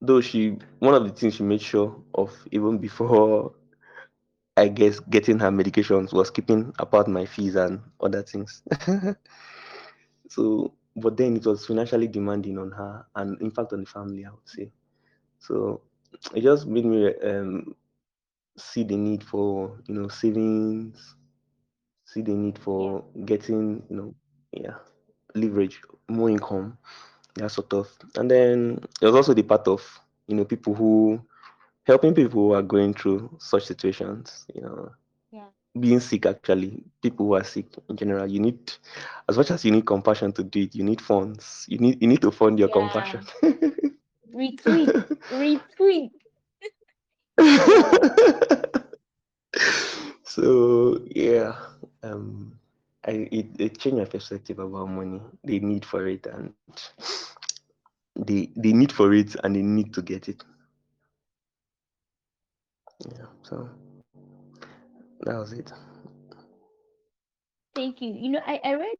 though 0.00 0.20
she 0.20 0.56
one 0.78 0.94
of 0.94 1.04
the 1.04 1.10
things 1.12 1.34
she 1.34 1.42
made 1.42 1.60
sure 1.60 2.04
of 2.14 2.32
even 2.52 2.78
before 2.78 3.52
I 4.56 4.66
guess 4.68 4.98
getting 5.00 5.38
her 5.40 5.50
medications 5.50 6.12
was 6.12 6.30
keeping 6.30 6.72
apart 6.78 7.06
my 7.08 7.24
fees 7.24 7.54
and 7.54 7.80
other 8.00 8.22
things. 8.24 8.62
so, 10.28 10.74
but 10.96 11.16
then 11.16 11.36
it 11.36 11.46
was 11.46 11.66
financially 11.66 12.08
demanding 12.08 12.58
on 12.58 12.70
her 12.72 13.06
and 13.16 13.40
in 13.40 13.50
fact 13.50 13.72
on 13.72 13.80
the 13.80 13.86
family, 13.86 14.24
I 14.24 14.30
would 14.30 14.48
say. 14.48 14.70
So 15.46 15.80
it 16.34 16.42
just 16.42 16.66
made 16.66 16.86
me 16.86 17.12
um, 17.30 17.74
see 18.56 18.84
the 18.84 18.96
need 18.96 19.22
for 19.24 19.78
you 19.86 19.94
know 19.94 20.08
savings, 20.08 21.16
see 22.04 22.22
the 22.22 22.32
need 22.34 22.58
for 22.58 23.04
getting 23.24 23.82
you 23.90 23.96
know 23.96 24.14
yeah 24.52 24.76
leverage, 25.34 25.80
more 26.08 26.30
income, 26.30 26.78
that 27.36 27.50
sort 27.50 27.72
of. 27.74 27.88
And 28.16 28.30
then 28.30 28.80
there 29.00 29.08
was 29.10 29.16
also 29.16 29.34
the 29.34 29.42
part 29.42 29.66
of 29.68 29.82
you 30.26 30.36
know 30.36 30.44
people 30.44 30.74
who 30.74 31.20
helping 31.86 32.14
people 32.14 32.30
who 32.48 32.52
are 32.54 32.62
going 32.62 32.94
through 32.94 33.36
such 33.40 33.64
situations. 33.64 34.46
You 34.54 34.62
know, 34.62 34.90
Yeah. 35.30 35.50
being 35.80 36.00
sick 36.00 36.26
actually 36.26 36.84
people 37.02 37.26
who 37.26 37.34
are 37.34 37.44
sick 37.44 37.66
in 37.88 37.96
general 37.96 38.26
you 38.26 38.40
need 38.40 38.72
as 39.28 39.36
much 39.36 39.50
as 39.50 39.64
you 39.64 39.70
need 39.72 39.86
compassion 39.86 40.32
to 40.32 40.42
do 40.44 40.62
it 40.62 40.74
you 40.74 40.84
need 40.84 41.00
funds 41.00 41.66
you 41.68 41.78
need 41.78 42.00
you 42.02 42.08
need 42.08 42.20
to 42.22 42.30
fund 42.32 42.58
your 42.58 42.68
compassion 42.68 43.20
Yeah. 43.42 43.42
Retweet. 44.32 44.94
Retweet. 45.30 46.12
So 50.24 51.00
yeah 51.14 51.54
um 52.02 52.58
I, 53.06 53.28
it, 53.30 53.46
it 53.58 53.78
changed 53.78 53.98
my 53.98 54.04
perspective 54.04 54.58
about 54.58 54.86
money 54.86 55.20
the 55.44 55.60
need 55.60 55.84
for 55.84 56.06
it 56.08 56.26
and 56.26 56.52
the 58.16 58.50
the 58.56 58.72
need 58.72 58.92
for 58.92 59.12
it 59.12 59.34
and 59.42 59.54
the 59.56 59.62
need 59.62 59.92
to 59.94 60.02
get 60.02 60.28
it 60.28 60.44
yeah 63.06 63.26
so 63.42 63.68
that 65.20 65.36
was 65.36 65.52
it 65.52 65.72
Thank 67.74 68.00
you. 68.02 68.12
You 68.12 68.30
know, 68.30 68.40
I, 68.46 68.60
I 68.64 68.74
read 68.74 68.96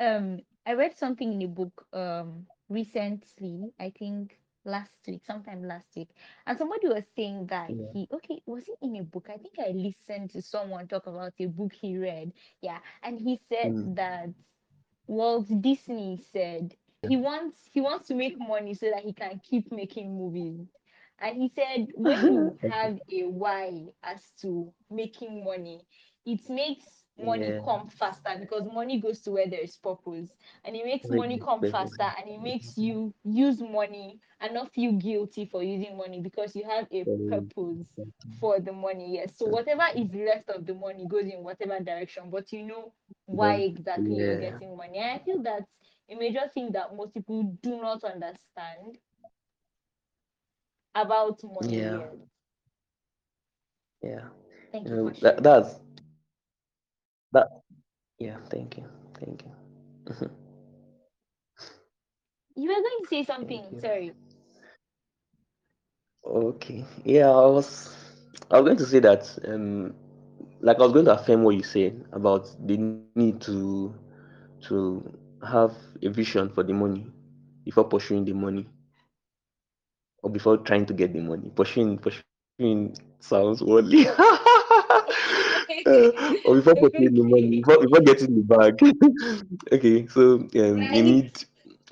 um 0.00 0.40
I 0.66 0.74
read 0.74 0.96
something 0.96 1.32
in 1.32 1.42
a 1.42 1.48
book 1.48 1.86
um 1.92 2.46
recently, 2.68 3.72
I 3.80 3.90
think 3.90 4.38
last 4.66 4.98
week, 5.08 5.24
sometime 5.24 5.62
last 5.64 5.96
week, 5.96 6.10
and 6.46 6.58
somebody 6.58 6.88
was 6.88 7.04
saying 7.16 7.46
that 7.48 7.74
yeah 7.74 7.92
he 7.92 8.08
okay, 8.12 8.42
was 8.46 8.68
it 8.68 8.78
in 8.82 8.96
a 8.96 9.02
book? 9.04 9.28
I 9.30 9.38
think 9.38 9.54
I 9.58 9.70
listened 9.70 10.30
to 10.32 10.42
someone 10.42 10.88
talk 10.88 11.06
about 11.06 11.34
a 11.40 11.46
book 11.46 11.72
he 11.74 11.96
read. 11.98 12.32
Yeah, 12.62 12.80
and 13.02 13.20
he 13.20 13.40
said 13.48 13.74
mm, 13.74 13.92
that 13.96 14.30
Walt 15.06 15.48
Disney 15.60 16.16
said 16.18 16.76
yeah 17.02 17.08
he 17.08 17.16
wants 17.16 17.70
he 17.72 17.80
wants 17.80 18.08
to 18.08 18.14
make 18.14 18.38
money 18.38 18.74
so 18.74 18.90
that 18.90 19.04
he 19.04 19.12
can 19.12 19.40
keep 19.40 19.72
making 19.72 20.16
movies. 20.16 20.68
And 21.18 21.36
he 21.36 21.48
said 21.48 21.88
when 21.96 22.26
you 22.30 22.58
have 22.68 22.98
a 23.10 23.24
why 23.26 23.88
as 24.02 24.32
to 24.42 24.74
making 24.90 25.44
money, 25.44 25.86
it 26.26 26.48
makes 26.50 27.05
money 27.18 27.56
yeah 27.56 27.64
come 27.64 27.88
faster 27.88 28.30
because 28.38 28.64
money 28.72 29.00
goes 29.00 29.20
to 29.22 29.32
where 29.32 29.48
there 29.48 29.60
is 29.60 29.76
purpose. 29.76 30.30
And 30.64 30.76
it 30.76 30.84
makes 30.84 31.10
money 31.10 31.38
come 31.38 31.64
faster 31.64 32.04
and 32.18 32.28
it 32.28 32.40
makes 32.40 32.76
you 32.76 33.14
use 33.24 33.60
money 33.60 34.20
and 34.40 34.54
not 34.54 34.72
feel 34.72 34.92
guilty 34.92 35.46
for 35.46 35.62
using 35.62 35.96
money 35.96 36.20
because 36.20 36.54
you 36.56 36.64
have 36.64 36.86
a 36.92 37.08
purpose 37.28 37.86
for 38.40 38.60
the 38.60 38.72
money. 38.72 39.14
Yes. 39.14 39.36
So 39.36 39.46
whatever 39.46 39.84
is 39.96 40.12
left 40.14 40.50
of 40.50 40.66
the 40.66 40.74
money 40.74 41.06
goes 41.06 41.24
in 41.26 41.42
whatever 41.42 41.78
direction, 41.82 42.30
but 42.30 42.52
you 42.52 42.62
know 42.64 42.92
why 43.26 43.56
exactly 43.56 44.16
you're 44.16 44.34
getting 44.36 44.76
money. 44.76 44.98
And 44.98 45.12
I 45.12 45.18
feel 45.24 45.42
that's 45.42 45.70
a 46.08 46.14
major 46.14 46.48
thing 46.52 46.72
that 46.72 46.94
most 46.94 47.14
people 47.14 47.42
do 47.62 47.80
not 47.80 48.04
understand 48.04 48.98
about 50.94 51.42
money. 51.44 51.60
yeah 51.60 52.08
yeah 54.02 54.28
Thank 54.72 54.84
you 54.84 54.90
know 54.90 55.10
that 55.20 55.42
sharing. 55.42 55.42
that's 55.42 55.80
that 57.36 57.50
yeah 58.18 58.38
thank 58.50 58.78
you 58.78 58.86
thank 59.20 59.44
you 59.46 59.52
Mhm. 60.06 60.30
You 62.56 62.68
were 62.68 62.74
going 62.74 63.00
to 63.02 63.06
say 63.08 63.24
thank 63.40 63.62
something. 63.62 63.74
you 63.74 63.80
Sorry. 63.80 64.14
okay 66.24 66.84
yeah 67.04 67.30
i 67.30 67.46
was 67.46 67.96
i 68.50 68.58
was 68.58 68.64
going 68.64 68.76
to 68.76 68.86
say 68.86 69.00
that 69.00 69.22
um 69.48 69.94
like 70.60 70.78
i 70.78 70.82
was 70.82 70.92
going 70.92 71.04
to 71.04 71.14
affirm 71.14 71.42
what 71.42 71.54
you 71.56 71.62
said 71.62 72.04
about 72.12 72.48
the 72.66 72.76
need 72.76 73.08
to 73.08 73.56
to 74.34 74.74
have 75.14 75.72
a 76.02 76.08
vision 76.08 76.26
for 76.26 76.36
the 76.42 76.54
money 76.54 76.94
before 77.64 77.84
pursuing 77.84 78.24
the 78.24 78.32
money 78.32 78.66
or 80.22 80.30
before 80.30 80.58
trying 80.58 80.86
to 80.86 80.94
get 80.94 81.12
the 81.12 81.20
money 81.20 81.50
pursuing 81.54 81.98
pursuing 81.98 82.96
sounds 83.20 83.62
worldly 83.62 84.04
or 86.44 86.54
before 86.56 86.74
pursuing 86.76 87.14
the 87.14 87.22
money 87.22 87.52
okay. 87.52 87.56
before, 87.56 87.78
before 87.80 88.00
getting 88.00 88.34
the 88.34 88.42
bag. 88.42 88.80
Okay 89.72 90.06
so 90.08 90.34
um 90.56 90.88
you 90.92 91.02
need 91.02 91.30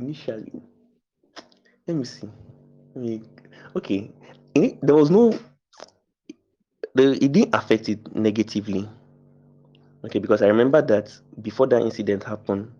initially, 0.00 0.62
let 1.86 1.96
me 1.96 2.04
see. 2.04 2.28
Let 2.94 3.04
me, 3.04 3.22
okay. 3.76 4.10
In, 4.54 4.78
there 4.82 4.94
was 4.94 5.10
no. 5.10 5.38
The, 6.94 7.12
it 7.22 7.32
didn't 7.32 7.54
affect 7.54 7.88
it 7.88 8.14
negatively. 8.14 8.88
Okay, 10.04 10.18
because 10.18 10.42
I 10.42 10.46
remember 10.46 10.82
that 10.82 11.12
before 11.42 11.66
that 11.68 11.82
incident 11.82 12.24
happened, 12.24 12.72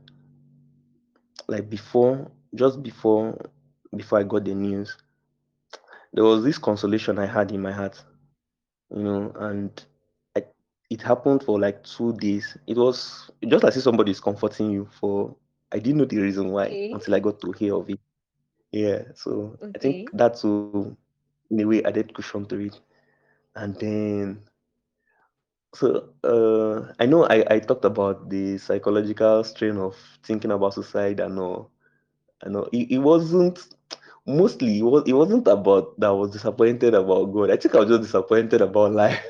like 1.49 1.69
before, 1.69 2.31
just 2.55 2.83
before, 2.83 3.39
before 3.95 4.19
I 4.19 4.23
got 4.23 4.45
the 4.45 4.55
news, 4.55 4.97
there 6.13 6.25
was 6.25 6.43
this 6.43 6.59
consolation 6.59 7.19
I 7.19 7.27
had 7.27 7.53
in 7.53 7.61
my 7.61 7.73
heart, 7.73 8.03
you 8.91 9.03
know, 9.03 9.33
and 9.39 9.85
I, 10.37 10.45
it 10.91 11.03
happened 11.03 11.43
for 11.43 11.61
like 11.61 11.85
two 11.85 12.15
days. 12.15 12.57
It 12.67 12.77
was 12.77 13.31
just 13.47 13.63
like 13.63 13.77
if 13.77 13.83
somebody 13.83 14.11
is 14.11 14.21
comforting 14.21 14.71
you 14.71 14.89
for. 14.99 15.37
I 15.73 15.79
didn't 15.79 15.99
know 15.99 16.05
the 16.07 16.19
reason 16.19 16.51
why 16.51 16.79
Okay. 16.79 16.93
until 16.93 17.15
I 17.15 17.21
got 17.21 17.41
to 17.41 17.53
hear 17.53 17.75
of 17.77 17.91
it. 17.91 18.01
Yeah, 18.73 19.03
so 19.15 19.59
I 19.75 19.79
think 19.79 20.11
that's 20.13 20.43
too, 20.43 20.75
in 21.29 21.37
a 21.41 21.43
way, 21.43 21.61
added 21.61 21.89
cushion 21.89 22.23
to 22.25 22.39
it. 22.39 22.57
And 23.39 23.59
then, 23.63 24.31
so 25.75 26.11
uh, 26.25 26.93
I 26.99 27.07
know 27.07 27.25
I, 27.25 27.45
I 27.51 27.59
talked 27.61 27.85
about 27.85 28.29
the 28.31 28.59
psychological 28.59 29.43
strain 29.45 29.77
of 29.79 29.95
thinking 30.25 30.51
about 30.53 30.75
suicide 30.75 31.21
and 31.21 31.39
all. 31.39 31.71
I 32.45 32.49
know 32.51 32.69
it, 32.73 32.91
it 32.91 32.99
wasn't 32.99 33.59
mostly 34.27 34.79
it 34.79 34.83
was 34.83 35.05
it 35.07 35.13
wasn't 35.13 35.47
about 35.49 35.99
that 36.01 36.09
I 36.09 36.13
was 36.13 36.31
disappointed 36.33 36.95
about 36.95 37.27
God. 37.33 37.51
I 37.51 37.57
think 37.57 37.75
I 37.75 37.79
was 37.81 37.89
just 37.89 38.03
disappointed 38.03 38.61
about 38.63 38.93
life. 38.93 39.25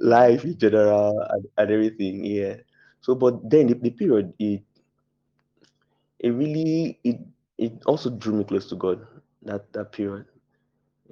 Life 0.00 0.44
in 0.44 0.58
general 0.58 1.18
and, 1.30 1.44
and 1.56 1.70
everything, 1.70 2.24
yeah. 2.24 2.56
So 3.02 3.14
but 3.16 3.50
then 3.50 3.68
the, 3.68 3.74
the 3.74 3.90
period 3.92 4.34
it 4.40 4.62
it 6.20 6.30
really 6.30 6.98
it 7.04 7.20
it 7.58 7.72
also 7.86 8.10
drew 8.10 8.34
me 8.34 8.44
close 8.44 8.68
to 8.70 8.76
God 8.76 9.06
that 9.42 9.72
that 9.72 9.92
period. 9.92 10.26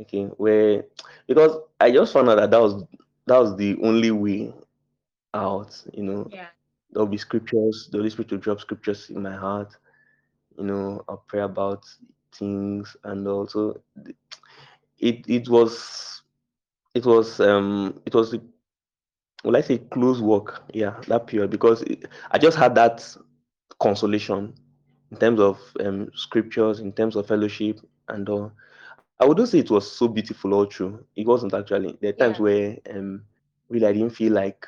Okay, 0.00 0.24
where 0.38 0.84
because 1.28 1.56
I 1.80 1.92
just 1.92 2.12
found 2.12 2.28
out 2.30 2.36
that 2.36 2.50
that 2.50 2.60
was 2.60 2.84
that 3.26 3.38
was 3.38 3.56
the 3.56 3.78
only 3.82 4.10
way 4.12 4.54
out, 5.34 5.82
you 5.94 6.04
know. 6.04 6.30
Yeah. 6.30 6.48
There'll 6.92 7.08
be 7.08 7.18
scriptures, 7.18 7.88
the 7.92 7.98
Holy 7.98 8.10
Spirit 8.10 8.32
will 8.32 8.38
drop 8.38 8.60
scriptures 8.60 9.10
in 9.10 9.22
my 9.22 9.34
heart, 9.36 9.76
you 10.58 10.64
know, 10.64 11.04
I'll 11.08 11.24
pray 11.28 11.42
about 11.42 11.84
things 12.32 12.96
and 13.04 13.26
also 13.28 13.80
it 14.98 15.24
it 15.28 15.48
was 15.48 16.22
it 16.94 17.04
was 17.06 17.40
um 17.40 18.00
it 18.06 18.14
was 18.14 18.36
well 19.44 19.56
I 19.56 19.60
say 19.60 19.78
close 19.78 20.20
work, 20.20 20.62
yeah, 20.72 21.00
that 21.08 21.26
period 21.26 21.50
because 21.50 21.82
it, 21.82 22.06
I 22.30 22.38
just 22.38 22.56
had 22.56 22.74
that 22.76 23.16
consolation 23.80 24.54
in 25.10 25.18
terms 25.18 25.40
of 25.40 25.58
um 25.84 26.10
scriptures, 26.14 26.80
in 26.80 26.92
terms 26.92 27.16
of 27.16 27.26
fellowship 27.26 27.80
and 28.08 28.28
all. 28.28 28.52
I 29.20 29.26
wouldn't 29.26 29.48
say 29.48 29.58
it 29.58 29.70
was 29.70 29.90
so 29.90 30.08
beautiful 30.08 30.54
all 30.54 30.66
through. 30.66 31.04
It 31.16 31.26
wasn't 31.26 31.54
actually. 31.54 31.96
There 32.00 32.10
are 32.10 32.14
times 32.14 32.38
Yeah. 32.38 32.38
where 32.38 32.76
um 32.90 33.22
really 33.68 33.86
I 33.86 33.92
didn't 33.92 34.10
feel 34.14 34.32
like 34.32 34.66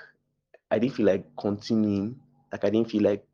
I 0.71 0.79
didn't 0.79 0.95
feel 0.97 1.07
like 1.07 1.25
continuing. 1.39 2.21
Like 2.53 2.65
I 2.65 2.71
didn't 2.71 2.91
feel 2.91 3.03
like 3.03 3.25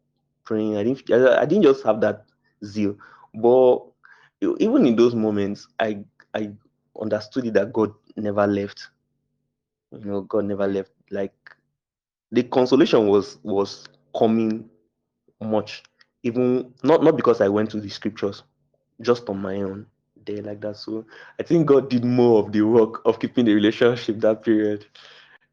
praying. 0.44 0.76
I 0.76 0.84
didn't. 0.84 1.10
I, 1.10 1.42
I 1.42 1.46
didn't 1.46 1.64
just 1.64 1.84
have 1.84 2.00
that 2.00 2.24
zeal. 2.64 2.96
But 3.34 3.80
even 4.60 4.86
in 4.86 4.96
those 4.96 5.14
moments, 5.14 5.68
I 5.78 6.04
I 6.34 6.50
understood 7.00 7.52
that 7.54 7.72
God 7.72 7.92
never 8.16 8.46
left. 8.46 8.90
You 9.92 10.04
know, 10.04 10.20
God 10.22 10.44
never 10.46 10.66
left. 10.66 10.92
Like 11.10 11.34
the 12.32 12.42
consolation 12.44 13.06
was 13.08 13.38
was 13.42 13.86
coming 14.16 14.68
much. 15.40 15.82
Even 16.22 16.72
not 16.82 17.02
not 17.02 17.16
because 17.16 17.40
I 17.40 17.48
went 17.48 17.70
to 17.70 17.80
the 17.80 17.88
scriptures, 17.88 18.42
just 19.00 19.28
on 19.28 19.40
my 19.40 19.56
own 19.56 19.86
there 20.26 20.42
like 20.42 20.60
that. 20.62 20.76
So 20.76 21.04
I 21.38 21.42
think 21.42 21.66
God 21.66 21.90
did 21.90 22.04
more 22.04 22.42
of 22.44 22.52
the 22.52 22.62
work 22.62 23.00
of 23.04 23.20
keeping 23.20 23.44
the 23.46 23.54
relationship 23.54 24.20
that 24.20 24.42
period. 24.42 24.86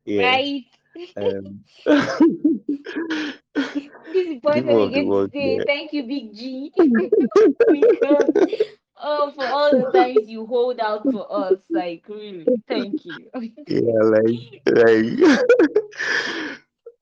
Yeah. 0.06 0.22
Right. 0.22 0.64
Um, 1.18 1.64
This 4.14 4.28
is 4.28 4.36
the 4.36 4.40
point 4.42 4.66
where 4.66 4.66
more 4.66 4.90
the 4.90 4.92
get 4.92 5.06
to 5.14 5.14
work 5.14 5.32
say 5.34 5.40
there. 5.40 5.66
thank 5.66 5.94
you, 5.94 6.04
Big 6.04 6.36
G, 6.36 6.72
oh, 8.98 9.32
for 9.32 9.46
all 9.48 9.76
the 9.76 9.86
times 9.86 10.28
you 10.30 10.46
hold 10.46 10.80
out 10.80 11.10
for 11.10 11.26
us, 11.32 11.60
like 11.72 12.08
really, 12.08 12.62
thank 12.68 13.06
you. 13.06 13.30
Yeah, 13.68 14.02
like 14.04 14.62
like 14.66 15.20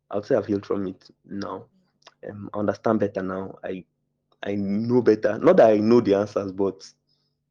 I 0.00 0.06
would 0.06 0.14
say 0.14 0.24
I've 0.24 0.36
healed 0.36 0.54
from 0.54 0.80
it 0.80 1.00
now. 1.24 1.64
Um 2.28 2.50
I 2.52 2.58
understand 2.58 3.00
better 3.00 3.22
now. 3.22 3.56
I 3.62 3.84
I 4.42 4.54
know 4.54 5.02
better. 5.02 5.38
Not 5.38 5.56
that 5.56 5.70
I 5.70 5.78
know 5.78 6.00
the 6.00 6.14
answers, 6.14 6.52
but 6.52 6.84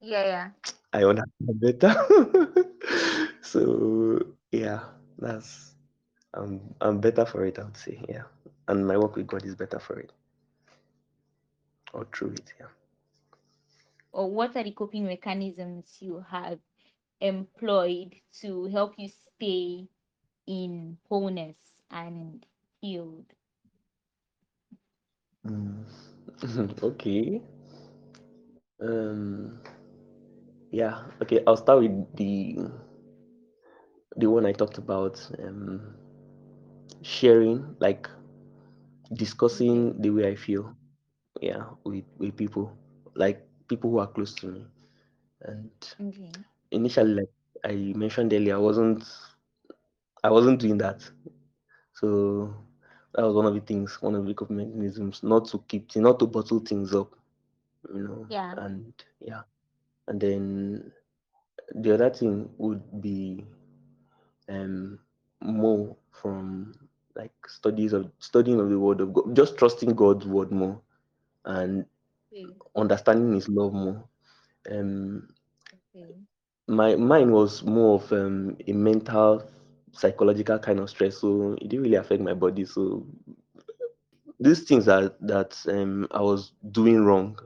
Yeah, 0.05 0.25
yeah. 0.25 0.51
I 0.93 1.03
understand 1.03 1.59
better. 1.61 1.93
so 3.41 4.19
yeah, 4.51 4.81
that's 5.17 5.75
I'm 6.33 6.75
I'm 6.81 6.99
better 6.99 7.25
for 7.25 7.45
it, 7.45 7.59
I 7.59 7.63
would 7.65 7.77
say, 7.77 8.01
yeah. 8.09 8.23
And 8.67 8.87
my 8.87 8.97
work 8.97 9.15
with 9.15 9.27
God 9.27 9.45
is 9.45 9.55
better 9.55 9.79
for 9.79 9.99
it 9.99 10.11
or 11.93 12.05
through 12.13 12.31
it, 12.33 12.53
yeah. 12.59 12.67
Or 14.13 14.31
what 14.31 14.55
are 14.55 14.63
the 14.63 14.71
coping 14.71 15.05
mechanisms 15.05 16.01
you 16.01 16.19
have 16.21 16.59
employed 17.21 18.21
to 18.41 18.65
help 18.65 18.97
you 18.97 19.09
stay 19.09 19.89
in 20.47 20.97
wholeness 21.09 21.81
and 21.91 22.45
healed? 22.81 23.33
Mm. 25.45 25.85
okay. 26.83 27.41
Um 28.81 29.59
yeah, 30.79 30.95
okay, 31.21 31.39
I'll 31.47 31.57
start 31.57 31.79
with 31.81 31.95
the 32.17 32.57
the 34.17 34.27
one 34.29 34.45
I 34.45 34.51
talked 34.53 34.77
about, 34.77 35.15
um 35.39 35.95
sharing, 37.01 37.75
like 37.79 38.09
discussing 39.13 39.99
the 40.01 40.09
way 40.09 40.27
I 40.29 40.35
feel, 40.35 40.75
yeah, 41.41 41.63
with 41.85 42.05
with 42.17 42.35
people, 42.37 42.71
like 43.15 43.39
people 43.67 43.91
who 43.91 43.99
are 43.99 44.07
close 44.07 44.33
to 44.35 44.47
me. 44.47 44.65
And 45.41 45.71
Okay. 45.99 46.45
initially, 46.71 47.13
like 47.15 47.29
I 47.65 47.93
mentioned 47.95 48.33
earlier, 48.33 48.55
I 48.55 48.59
wasn't 48.59 49.03
I 50.23 50.29
wasn't 50.31 50.59
doing 50.59 50.77
that. 50.79 51.01
So 51.93 52.53
that 53.13 53.23
was 53.25 53.35
one 53.35 53.45
of 53.45 53.53
the 53.53 53.61
things, 53.61 54.01
one 54.01 54.15
of 54.15 54.25
the 54.25 54.33
coping 54.33 54.57
mechanisms, 54.57 55.23
not 55.23 55.45
to 55.49 55.59
keep, 55.67 55.95
not 55.95 56.19
to 56.19 56.27
bottle 56.27 56.59
things 56.59 56.93
up, 56.93 57.13
you 57.93 58.03
know, 58.03 58.27
Yeah. 58.27 58.57
and 58.57 58.93
yeah. 59.19 59.41
And 60.07 60.19
then 60.21 60.91
the 61.75 61.93
other 61.93 62.09
thing 62.09 62.49
would 62.57 63.01
be 63.01 63.45
um 64.49 64.99
more 65.41 65.95
from 66.11 66.73
like 67.15 67.33
studies 67.47 67.93
of 67.93 68.09
studying 68.19 68.59
of 68.59 68.69
the 68.69 68.79
word 68.79 69.01
of 69.01 69.13
God, 69.13 69.35
just 69.35 69.57
trusting 69.57 69.93
God's 69.95 70.25
word 70.25 70.51
more 70.51 70.81
and 71.45 71.85
Okay. 72.31 72.55
understanding 72.75 73.33
His 73.33 73.49
love 73.49 73.73
more. 73.73 74.03
Um, 74.71 75.27
Okay. 75.73 76.25
my 76.67 76.95
mine 76.95 77.31
was 77.31 77.63
more 77.63 77.95
of 77.95 78.11
um, 78.13 78.57
a 78.67 78.73
mental, 78.73 79.43
psychological 79.91 80.59
kind 80.59 80.79
of 80.79 80.89
stress, 80.89 81.17
so 81.17 81.53
it 81.61 81.67
didn't 81.69 81.83
really 81.83 81.95
affect 81.95 82.21
my 82.21 82.33
body. 82.33 82.65
So 82.65 83.05
these 84.39 84.63
things 84.63 84.85
that 84.85 85.15
that 85.21 85.57
um, 85.69 86.07
I 86.11 86.21
was 86.21 86.51
doing 86.71 87.03
wrong, 87.05 87.37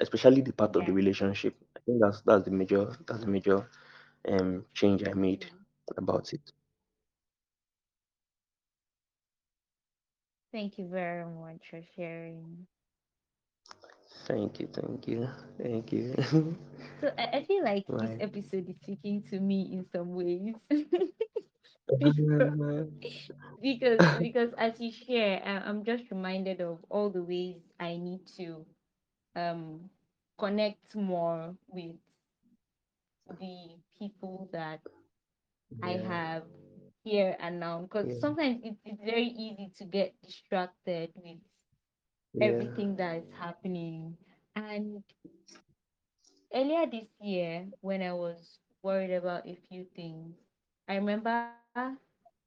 especially 0.00 0.40
the 0.42 0.52
part 0.52 0.76
of 0.76 0.86
the 0.86 0.92
relationship. 0.92 1.54
Think 1.90 2.12
that's 2.12 2.22
that's 2.22 2.44
the 2.46 2.52
major 2.52 2.96
that's 3.08 3.24
the 3.24 3.30
major 3.36 3.68
um 4.28 4.66
change 4.74 5.08
I 5.08 5.14
made 5.14 5.46
about 5.98 6.32
it. 6.34 6.52
Thank 10.52 10.78
you 10.78 10.88
very 10.88 11.24
much 11.26 11.70
for 11.70 11.82
sharing. 11.96 12.68
Thank 14.26 14.60
you, 14.60 14.68
thank 14.72 15.06
you, 15.08 15.28
thank 15.58 15.92
you. 15.92 16.14
So 17.00 17.10
I, 17.18 17.38
I 17.38 17.44
feel 17.44 17.64
like 17.64 17.86
this 18.00 18.14
episode 18.20 18.68
is 18.68 18.76
speaking 18.78 19.22
to 19.30 19.40
me 19.40 19.70
in 19.72 19.84
some 19.92 20.14
ways. 20.14 20.54
because 21.98 22.46
because 23.60 24.02
because 24.18 24.52
as 24.58 24.80
you 24.80 24.90
share, 24.90 25.42
I, 25.44 25.68
I'm 25.68 25.84
just 25.84 26.10
reminded 26.10 26.60
of 26.60 26.84
all 26.90 27.10
the 27.10 27.22
ways 27.22 27.60
I 27.80 27.96
need 27.96 28.26
to 28.38 28.66
um 29.36 29.90
connect 30.40 30.96
more 30.96 31.56
with 31.68 31.96
the 33.38 33.76
people 33.98 34.48
that 34.52 34.80
I 35.82 35.92
have 35.96 36.44
here 37.04 37.36
and 37.40 37.60
now. 37.60 37.82
Because 37.82 38.08
yeah, 38.08 38.18
sometimes 38.18 38.60
it, 38.64 38.76
it's 38.84 39.02
very 39.04 39.26
easy 39.28 39.70
to 39.78 39.84
get 39.84 40.14
distracted 40.22 41.12
with 41.16 41.38
yeah, 42.32 42.64
everything 42.64 42.96
that 42.96 43.16
is 43.18 43.30
happening. 43.38 44.16
And 44.56 45.04
earlier 46.54 46.86
this 46.86 47.08
year, 47.20 47.68
when 47.80 48.02
I 48.02 48.12
was 48.14 48.58
worried 48.82 49.12
about 49.12 49.46
a 49.46 49.56
few 49.68 49.86
things, 49.96 50.36
I 50.88 50.96
remember 50.96 51.50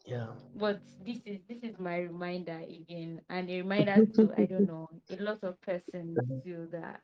Yeah, 0.06 0.28
But 0.56 0.82
this 1.00 1.22
is 1.26 1.40
this 1.48 1.64
is 1.64 1.78
my 1.80 1.98
reminder 2.00 2.58
again, 2.60 3.22
and 3.30 3.50
a 3.50 3.58
reminder 3.58 4.02
to 4.16 4.34
I 4.34 4.46
don't 4.46 4.68
know 4.68 4.90
a 5.10 5.16
lot 5.18 5.44
of 5.44 5.62
persons 5.62 6.24
feel 6.44 6.68
that 6.72 7.02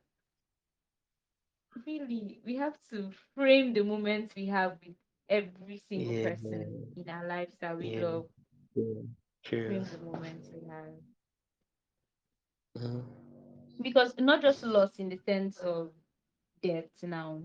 really 1.86 2.39
we 2.45 2.56
have 2.56 2.78
to 2.89 3.12
frame 3.36 3.74
the 3.74 3.84
moments 3.84 4.36
we 4.36 4.45
have 4.47 4.78
with 4.86 4.95
every 5.30 5.78
single 5.89 6.14
yeah, 6.14 6.30
person 6.30 6.86
in 6.95 7.10
our 7.10 7.28
lives 7.28 7.56
that 7.62 7.78
we 7.78 7.91
yeah, 7.91 7.99
love. 7.99 8.26
yeah. 8.76 9.01
Frame 9.54 9.88
the 9.89 9.98
moments 9.98 10.50
we 10.54 10.68
have 10.68 10.93
Mhm. 12.76 13.04
because 13.82 14.14
not 14.18 14.41
just 14.41 14.64
loss 14.64 14.98
in 15.00 15.10
the 15.10 15.18
sense 15.18 15.60
of 15.60 15.91
death 16.62 16.89
now, 17.04 17.41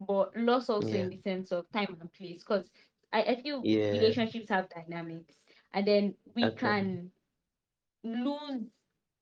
but 0.00 0.36
loss 0.36 0.68
also 0.68 0.96
Yeah, 0.96 0.98
in 0.98 1.10
the 1.10 1.16
sense 1.18 1.52
of 1.52 1.70
time 1.72 1.96
and 2.00 2.12
place. 2.12 2.42
Because 2.42 2.70
I, 3.12 3.22
I 3.22 3.34
feel 3.42 3.66
yeah. 3.66 3.90
relationships 3.90 4.48
have 4.50 4.68
dynamics, 4.70 5.34
and 5.72 5.86
then 5.86 6.14
we 6.34 6.52
Actually, 6.52 6.88
can 6.88 7.10
lose 8.04 8.68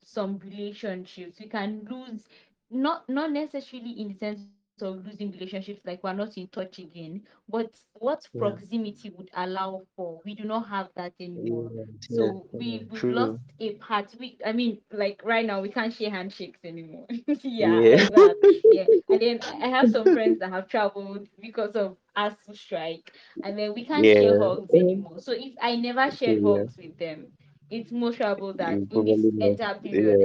some 0.02 0.38
relationships 0.38 1.40
we 1.40 1.48
can 1.48 1.84
lose 1.90 2.28
not 2.70 3.08
not 3.08 3.32
necessarily 3.32 3.92
in 4.00 4.08
the 4.08 4.14
sense 4.14 4.42
of 4.82 5.04
losing 5.06 5.30
relationships 5.32 5.80
like 5.84 6.02
we're 6.02 6.12
not 6.14 6.36
in 6.36 6.48
touch 6.48 6.78
again. 6.78 7.22
But 7.48 7.70
what 7.94 8.26
yeah, 8.34 8.38
proximity 8.38 9.10
would 9.10 9.30
allow 9.34 9.82
for? 9.96 10.20
We 10.24 10.34
do 10.34 10.44
not 10.44 10.68
have 10.68 10.88
that 10.96 11.14
anymore. 11.20 11.72
Yeah, 12.08 12.08
so 12.08 12.46
we 12.58 12.86
we've 12.90 13.08
lost 13.08 13.34
a 13.60 13.74
part. 13.76 14.14
We 14.18 14.38
i 14.44 14.52
mean 14.52 14.80
like 14.92 15.20
right 15.24 15.46
now 15.46 15.60
we 15.62 15.70
can't 15.70 15.92
share 15.92 16.10
handshakes 16.10 16.60
anymore. 16.64 17.06
Yeah 17.42 17.86
Yeah, 17.92 18.32
yeah. 18.70 18.86
And 19.10 19.20
then 19.20 19.40
i 19.60 19.68
have 19.68 19.88
some 19.90 20.08
friends 20.10 20.38
that 20.40 20.50
have 20.50 20.68
traveled 20.68 21.28
because 21.40 21.74
of 21.76 21.96
us 22.16 22.34
to 22.46 22.54
strike 22.54 23.12
and 23.42 23.58
then 23.58 23.74
we 23.74 23.84
can't 23.84 24.10
share 24.10 24.34
hugs 24.34 24.74
anymore. 24.74 25.18
So 25.20 25.32
if 25.32 25.54
i 25.60 25.76
never 25.76 26.10
shared 26.10 26.40
Yeah, 26.40 26.42
hugs 26.42 26.76
with 26.76 26.96
them 26.98 27.32
it's 27.70 27.90
more 27.92 28.12
trouble 28.12 28.52
that 28.54 28.82
in 28.90 29.04
this 29.04 29.20
entire 29.40 29.78
period 29.78 30.18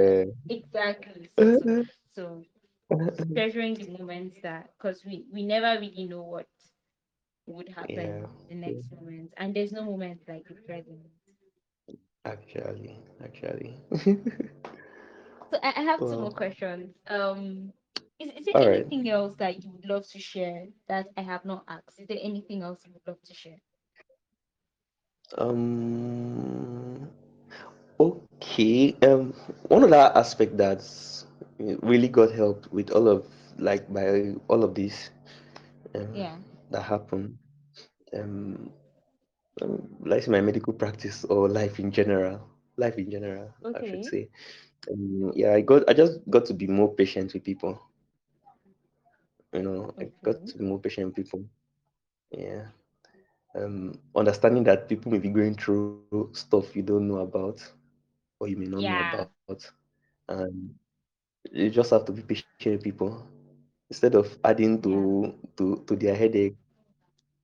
exactly. 0.48 1.28
So 1.36 1.50
so 1.50 1.70
so 2.14 2.44
treasuring 3.32 3.74
the 3.78 3.86
moments 3.86 4.38
that 4.42 4.70
because 4.76 5.04
we 5.04 5.24
we 5.32 5.42
never 5.44 5.80
really 5.80 6.06
know 6.06 6.22
what 6.22 6.48
would 7.46 7.68
Yeah, 7.88 7.96
happen 7.96 8.28
the 8.48 8.54
true. 8.64 8.82
next 8.82 8.92
moment 8.92 9.32
and 9.36 9.54
there's 9.54 9.72
no 9.72 9.84
moment 9.84 10.20
like 10.28 10.46
the 10.48 10.54
present 10.66 11.00
Actually, 12.24 13.00
actually. 13.24 13.76
so 15.50 15.58
i, 15.62 15.72
I 15.76 15.82
have 15.82 16.04
two 16.06 16.18
more 16.18 16.32
questions 16.32 16.94
um 17.08 17.72
is, 18.18 18.30
is 18.38 18.46
there 18.46 18.54
all 18.54 18.66
right. 18.68 18.86
anything 18.90 19.08
else 19.10 19.34
that 19.36 19.62
you 19.62 19.70
would 19.72 19.86
love 19.86 20.06
to 20.08 20.18
share 20.18 20.68
that 20.88 21.06
i 21.16 21.22
have 21.22 21.44
not 21.44 21.64
asked 21.68 22.00
is 22.00 22.08
there 22.08 22.18
anything 22.22 22.62
else 22.62 22.84
you 22.86 22.92
would 22.92 23.06
love 23.06 23.22
to 23.24 23.34
share 23.34 23.60
Um, 25.36 27.08
okay. 28.00 28.96
Um, 29.02 29.34
one 29.68 29.84
other 29.84 30.12
aspect 30.16 30.56
that's 30.58 31.26
really 31.58 32.08
got 32.08 32.32
help 32.32 32.66
with 32.72 32.90
all 32.90 33.08
of 33.08 33.24
like 33.58 33.92
by 33.92 34.34
all 34.48 34.62
of 34.64 34.74
this 34.74 35.10
um 35.94 36.12
yeah 36.12 36.36
that 36.70 36.82
happened. 36.82 37.36
Um, 38.14 38.70
um, 39.62 39.88
like 40.04 40.26
my 40.28 40.40
medical 40.40 40.72
practice 40.72 41.24
or 41.24 41.48
life 41.48 41.78
in 41.78 41.90
general. 41.90 42.40
Life 42.76 42.98
in 42.98 43.10
general, 43.10 43.50
I 43.74 43.82
should 43.84 44.04
okay 44.04 44.04
say. 44.04 44.28
Um, 44.90 45.32
yeah, 45.34 45.52
I 45.54 45.60
got 45.62 45.88
I 45.88 45.94
just 45.94 46.20
got 46.30 46.46
to 46.46 46.54
be 46.54 46.66
more 46.66 46.94
patient 46.94 47.32
with 47.34 47.44
people. 47.44 47.78
You 49.52 49.62
know, 49.62 49.92
I 50.00 50.10
got 50.24 50.36
okay 50.36 50.48
to 50.48 50.58
be 50.58 50.64
more 50.64 50.78
patient 50.80 51.06
with 51.08 51.16
people. 51.16 51.44
Yeah. 52.30 52.66
Um, 53.56 54.00
understanding 54.16 54.64
that 54.64 54.88
people 54.88 55.12
may 55.12 55.18
be 55.18 55.30
going 55.30 55.54
through 55.56 56.30
stuff 56.32 56.74
you 56.76 56.82
don't 56.82 57.08
know 57.08 57.18
about 57.18 57.72
or 58.40 58.48
you 58.48 58.72
may 58.72 58.78
not 58.82 58.84
know 58.98 59.00
about. 59.10 59.50
And 60.28 60.74
you 61.52 61.70
just 61.70 61.90
have 61.90 62.04
to 62.06 62.12
be 62.12 62.22
patient 62.22 62.48
with 62.66 62.84
people 62.84 63.26
instead 63.90 64.14
of 64.14 64.38
adding 64.44 64.80
to 64.82 64.92
yeah 64.92 65.32
to 65.56 65.82
to 65.86 65.96
their 65.96 66.14
headache. 66.16 66.56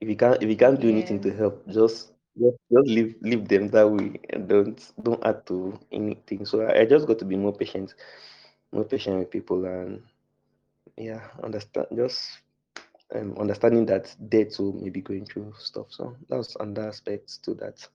If 0.00 0.08
you 0.08 0.16
can't 0.16 0.42
if 0.42 0.48
you 0.48 0.56
can't 0.56 0.80
do 0.80 0.88
anything 0.88 1.20
to 1.22 1.32
help, 1.32 1.66
just 1.68 2.12
just, 2.38 2.58
just 2.72 2.88
leave 2.88 3.16
leave 3.22 3.48
them 3.48 3.68
that 3.68 3.88
way 3.90 4.20
and 4.30 4.48
don't 4.48 4.78
don't 5.02 5.24
add 5.24 5.46
to 5.48 5.78
anything. 5.92 6.46
So 6.46 6.62
I, 6.62 6.80
I 6.80 6.84
just 6.86 7.06
got 7.06 7.18
to 7.20 7.24
be 7.24 7.36
more 7.36 7.52
patient, 7.54 7.94
more 8.72 8.84
patient 8.84 9.18
with 9.18 9.30
people 9.30 9.64
and 9.64 10.02
yeah, 10.96 11.22
understand 11.42 11.86
just 11.96 12.20
um, 13.14 13.36
understanding 13.38 13.86
that 13.86 14.14
they 14.20 14.44
too 14.44 14.72
may 14.74 14.90
be 14.90 15.00
going 15.02 15.26
through 15.26 15.54
stuff. 15.58 15.86
So 15.90 16.16
that's 16.28 16.56
another 16.60 16.88
aspect 16.88 17.42
to 17.44 17.54
that. 17.56 17.86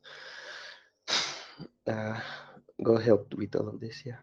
Uh, 1.87 2.19
God 2.83 3.01
helped 3.01 3.33
with 3.33 3.55
all 3.55 3.67
of 3.67 3.79
this. 3.79 4.03
Yeah. 4.05 4.17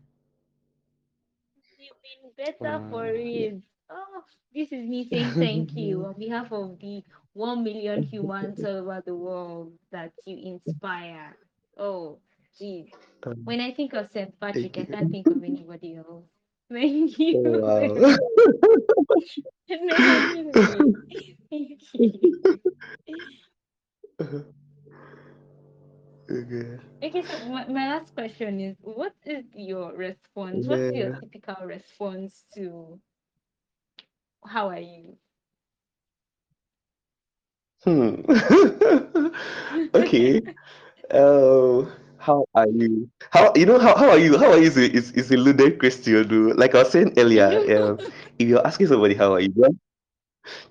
You've 2.37 2.61
been 2.61 2.70
better 2.70 2.82
for 2.89 3.07
Uh, 3.07 3.12
it. 3.14 3.62
Oh, 3.91 4.22
this 4.55 4.72
is 4.72 4.89
me 4.89 5.09
saying 5.09 5.37
thank 5.39 5.76
you 5.76 6.05
on 6.07 6.14
behalf 6.18 6.53
of 6.53 6.78
the 6.80 7.03
1 7.34 7.62
million 7.64 8.03
humans 8.03 8.62
all 8.64 8.78
over 8.78 9.03
the 9.07 9.14
world 9.14 9.72
that 9.93 10.12
you 10.26 10.39
inspire. 10.55 11.37
Oh, 11.78 12.18
geez. 12.59 12.89
When 13.45 13.61
I 13.61 13.72
think 13.72 13.95
of 13.95 14.09
St. 14.11 14.39
thank 14.53 14.68
Patrick, 14.68 14.78
I 14.78 14.84
you. 14.87 14.97
can't 14.97 15.11
think 15.11 15.30
of 15.30 15.43
anybody 15.45 15.97
else. 15.97 16.24
Thank 16.72 17.18
you 17.18 17.37
Oh 17.37 17.61
wow. 17.62 17.99
very 17.99 18.18
No, 19.70 20.20
really. 20.30 21.37
Thank 21.51 21.80
you. 21.95 22.61
okay. 26.31 26.79
Okay, 27.03 27.22
so 27.22 27.39
my, 27.41 27.66
my 27.66 27.89
last 27.89 28.14
question 28.14 28.61
is 28.61 28.77
what 28.83 29.14
is 29.24 29.45
your 29.55 29.93
response? 29.97 30.66
What's 30.66 30.93
your 30.93 31.11
Yeah. 31.11 31.20
typical 31.20 31.66
response 31.66 32.45
to 32.55 33.01
how 34.47 34.68
are 34.68 34.79
you? 34.81 35.18
Hmm. 37.85 38.22
okay. 39.95 40.43
Uh, 41.11 41.85
how 42.18 42.45
are 42.55 42.68
you? 42.68 43.09
How 43.31 43.53
you 43.57 43.66
know 43.66 43.79
how, 43.79 43.97
how 43.97 44.11
are 44.11 44.18
you? 44.18 44.39
How 44.39 44.53
are 44.53 44.59
you 44.59 44.64
is 44.66 44.77
a, 44.77 44.91
is, 44.93 45.12
is 45.12 45.31
a 45.33 45.37
loaded 45.37 45.79
question, 45.79 46.27
though. 46.29 46.55
Like 46.57 46.74
I 46.74 46.79
was 46.81 46.91
saying 46.91 47.14
earlier, 47.16 47.49
um, 47.79 48.01
if 48.39 48.49
you're 48.49 48.66
asking 48.66 48.89
somebody 48.89 49.14
how 49.14 49.33
are 49.35 49.41
you, 49.41 49.49
just, 49.51 49.74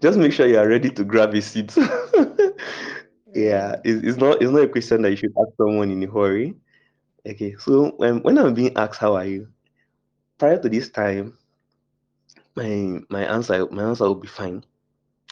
just 0.02 0.18
make 0.20 0.34
sure 0.34 0.48
you 0.48 0.58
are 0.58 0.68
ready 0.68 0.90
to 0.92 1.04
grab 1.04 1.34
a 1.34 1.42
seat. 1.42 1.76
yeah, 3.36 3.76
it's, 3.84 4.04
it's 4.04 4.18
not 4.18 4.42
it's 4.42 4.52
not 4.52 4.64
a 4.64 4.70
question 4.70 5.04
that 5.04 5.12
you 5.12 5.18
should 5.18 5.34
ask 5.38 5.50
someone 5.58 5.92
in 5.92 6.02
a 6.04 6.08
hurry. 6.08 6.56
Okay, 7.28 7.56
so 7.60 7.92
when 7.98 8.24
when 8.24 8.38
I'm 8.38 8.54
being 8.54 8.76
asked 8.78 9.00
how 9.00 9.16
are 9.16 9.26
you, 9.26 9.50
prior 10.38 10.58
to 10.58 10.70
this 10.70 10.90
time, 10.90 11.38
my 12.56 13.02
my 13.10 13.26
answer 13.26 13.68
my 13.68 13.84
answer 13.84 14.06
will 14.06 14.16
be 14.16 14.32
fine. 14.32 14.64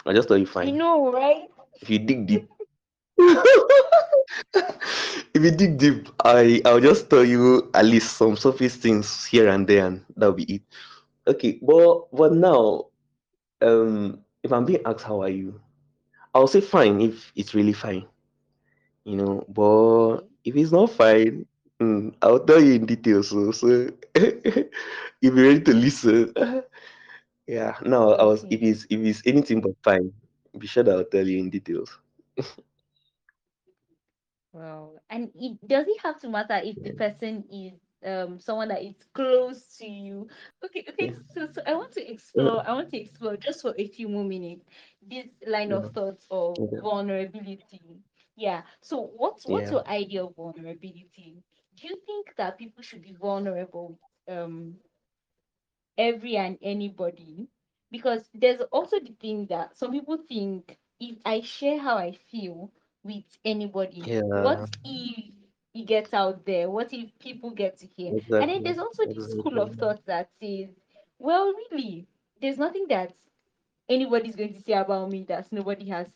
I 0.06 0.12
just 0.12 0.28
tell 0.28 0.38
you 0.38 0.46
fine. 0.46 0.68
I 0.68 0.72
fine. 0.72 0.78
know, 0.78 1.14
right? 1.14 1.48
If 1.80 1.90
you 1.90 2.00
dig 2.00 2.28
deep, 2.28 2.50
if 3.18 5.40
you 5.40 5.52
dig 5.52 5.78
deep, 5.78 6.10
I 6.26 6.62
I'll 6.66 6.84
just 6.84 7.10
tell 7.10 7.24
you 7.24 7.72
at 7.74 7.86
least 7.86 8.18
some 8.18 8.36
surface 8.36 8.76
things 8.76 9.24
here 9.24 9.48
and 9.48 9.66
there, 9.66 9.88
and 9.88 10.04
that'll 10.18 10.36
be 10.36 10.60
it. 10.60 10.62
Okay, 11.26 11.58
but 11.62 12.12
but 12.12 12.34
now, 12.34 12.88
um, 13.62 14.20
if 14.44 14.52
I'm 14.52 14.66
being 14.66 14.84
asked 14.86 15.08
how 15.08 15.22
are 15.22 15.32
you, 15.32 15.62
I'll 16.34 16.48
say 16.48 16.62
fine 16.62 17.02
if 17.02 17.32
it's 17.36 17.54
really 17.54 17.74
fine, 17.74 18.06
you 19.04 19.16
know. 19.18 19.46
But 19.48 20.28
if 20.44 20.56
it's 20.56 20.72
not 20.72 20.92
fine, 20.92 21.46
mm, 21.82 22.14
I'll 22.22 22.40
tell 22.40 22.62
you 22.62 22.74
in 22.76 22.86
detail. 22.86 23.24
So 23.24 23.52
so 23.52 23.90
if 24.16 24.68
you're 25.22 25.34
ready 25.34 25.62
to 25.62 25.74
listen, 25.74 26.34
yeah. 27.48 27.78
Now 27.84 28.12
I 28.14 28.24
was 28.24 28.46
if 28.50 28.62
Okay. 28.62 28.64
it's 28.64 28.86
if 28.90 29.00
it's 29.00 29.22
anything 29.26 29.62
but 29.62 29.74
fine, 29.84 30.12
be 30.58 30.68
sure 30.68 30.84
that 30.84 30.96
I'll 30.96 31.06
tell 31.06 31.28
you 31.28 31.40
in 31.40 31.50
details. 31.50 31.98
Well, 34.54 35.00
and 35.10 35.32
it 35.36 35.60
does 35.68 35.88
it 35.88 36.02
have 36.02 36.20
to 36.22 36.30
matter 36.30 36.56
if 36.64 36.82
the 36.82 36.92
person 36.94 37.46
is 37.52 37.83
um 38.06 38.40
someone 38.40 38.70
that 38.70 38.84
is 38.84 38.96
close 39.14 39.78
to 39.78 39.88
you? 39.88 40.28
Okay, 40.66 40.86
okay. 40.90 41.12
yeah, 41.12 41.30
So, 41.30 41.48
so 41.52 41.62
I 41.66 41.74
want 41.74 41.92
to 41.94 42.12
yeah. 42.36 42.50
explore. 42.52 42.68
I 42.68 42.74
want 42.74 42.90
to 42.92 42.98
explore 43.00 43.38
just 43.38 43.62
for 43.62 43.74
a 43.78 43.88
few 43.88 44.08
more 44.10 44.24
minutes 44.26 44.66
this 45.02 45.28
line 45.46 45.72
of 45.74 45.88
thoughts 45.90 46.26
of 46.32 46.64
vulnerability. 46.82 48.02
Yeah. 48.36 48.64
So, 48.82 49.02
what's 49.16 49.46
what's 49.46 49.70
Yeah. 49.70 49.72
your 49.72 49.88
idea 49.88 50.24
of 50.24 50.36
vulnerability? 50.36 51.44
Do 51.76 51.88
you 51.88 51.98
think 52.06 52.36
that 52.38 52.58
people 52.58 52.84
should 52.84 53.02
be 53.02 53.14
vulnerable 53.20 54.00
with 54.28 54.38
um 54.38 54.78
every 55.98 56.36
and 56.38 56.58
anybody 56.62 57.48
because 57.92 58.30
there's 58.34 58.62
also 58.72 59.00
the 59.00 59.14
thing 59.20 59.48
that 59.48 59.78
some 59.78 59.92
people 59.92 60.18
think 60.28 60.78
if 61.00 61.18
I 61.26 61.42
share 61.42 61.80
how 61.80 61.98
I 61.98 62.12
feel 62.14 62.72
with 63.04 63.24
anybody, 63.46 64.12
Yeah. 64.12 64.22
what 64.36 64.66
if 64.84 65.34
it 65.74 65.86
gets 65.88 66.14
out 66.14 66.46
there? 66.46 66.70
What 66.70 66.94
if 66.94 67.18
people 67.20 67.52
get 67.52 67.78
to 67.80 67.88
hear? 67.88 68.16
And 68.40 68.50
then 68.50 68.64
there's 68.64 68.80
also 68.80 69.06
this 69.06 69.32
school 69.32 69.60
of 69.60 69.76
thought 69.76 70.06
that 70.06 70.30
says, 70.42 70.70
well, 71.20 71.54
really, 71.72 72.08
there's 72.42 72.58
nothing 72.58 72.88
that 72.90 73.14
anybody's 73.90 74.36
going 74.36 74.54
to 74.54 74.62
say 74.62 74.74
about 74.74 75.10
me 75.10 75.24
that 75.26 75.52
nobody 75.52 75.90
has 75.90 76.08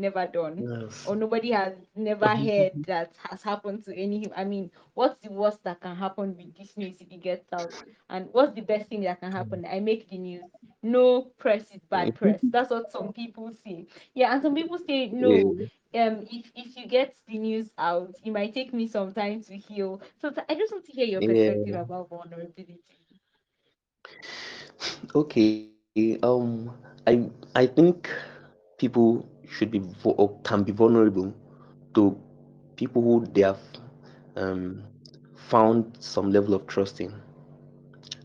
never 0.00 0.26
done 0.26 0.66
Yes. 0.68 1.04
or 1.04 1.16
nobody 1.16 1.50
has 1.52 1.74
never 1.96 2.28
heard 2.36 2.72
that 2.86 3.12
has 3.30 3.42
happened 3.42 3.84
to 3.84 3.96
any 3.96 4.30
I 4.36 4.44
mean, 4.44 4.70
what's 4.94 5.16
the 5.26 5.32
worst 5.32 5.64
that 5.64 5.80
can 5.80 5.96
happen 5.96 6.36
with 6.36 6.54
this 6.56 6.76
news 6.76 7.00
if 7.00 7.12
it 7.12 7.22
gets 7.22 7.52
out? 7.52 7.74
And 8.10 8.28
what's 8.32 8.54
the 8.54 8.62
best 8.62 8.88
thing 8.88 9.02
that 9.02 9.20
can 9.20 9.32
happen? 9.32 9.64
I 9.70 9.80
make 9.80 10.08
the 10.10 10.18
news. 10.18 10.44
No 10.82 11.22
press 11.38 11.70
is 11.74 11.82
bad 11.90 12.14
press. 12.14 12.42
That's 12.52 12.70
what 12.70 12.90
some 12.90 13.12
people 13.12 13.52
say. 13.52 13.86
Yeah, 14.14 14.32
and 14.32 14.42
some 14.42 14.54
people 14.54 14.78
say 14.78 15.08
no. 15.10 15.56
Um, 15.94 16.26
if 16.30 16.50
if 16.54 16.76
you 16.76 16.86
get 16.86 17.16
the 17.28 17.38
news 17.38 17.70
out, 17.78 18.16
it 18.24 18.30
might 18.30 18.54
take 18.54 18.72
me 18.74 18.86
some 18.86 19.12
time 19.12 19.42
to 19.42 19.56
heal. 19.56 20.00
So 20.20 20.32
I 20.48 20.54
just 20.54 20.72
want 20.72 20.84
to 20.86 20.92
hear 20.92 21.06
your 21.06 21.22
perspective 21.22 21.74
Yeah. 21.74 21.76
about 21.76 22.08
vulnerability. 22.10 22.78
Okay. 25.14 26.18
Um. 26.22 26.70
I 27.06 27.28
I 27.54 27.66
think 27.66 28.08
people 28.78 29.24
should 29.50 29.70
be 29.70 29.82
or 30.04 30.38
can 30.44 30.62
be 30.64 30.72
vulnerable 30.72 31.34
to 31.94 32.16
people 32.76 33.02
who 33.02 33.26
they 33.34 33.42
have 33.42 33.60
um 34.36 34.82
found 35.36 35.96
some 36.00 36.30
level 36.32 36.54
of 36.54 36.66
trust 36.66 37.00
in. 37.00 37.12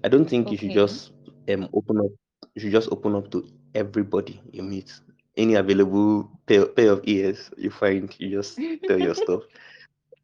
I 0.03 0.09
don't 0.09 0.29
think 0.29 0.51
you 0.51 0.57
should 0.57 0.71
just 0.71 1.11
um 1.49 1.69
open 1.73 1.99
up. 1.99 2.11
You 2.55 2.61
should 2.61 2.71
just 2.71 2.89
open 2.91 3.15
up 3.15 3.31
to 3.31 3.45
everybody 3.75 4.41
you 4.51 4.63
meet. 4.63 4.93
Any 5.37 5.55
available 5.55 6.29
pair, 6.47 6.65
pair 6.65 6.91
of 6.91 7.01
ears 7.05 7.51
you 7.57 7.71
find, 7.71 8.13
you 8.19 8.29
just 8.31 8.61
tell 8.87 8.99
your 8.99 9.15
stuff. 9.15 9.43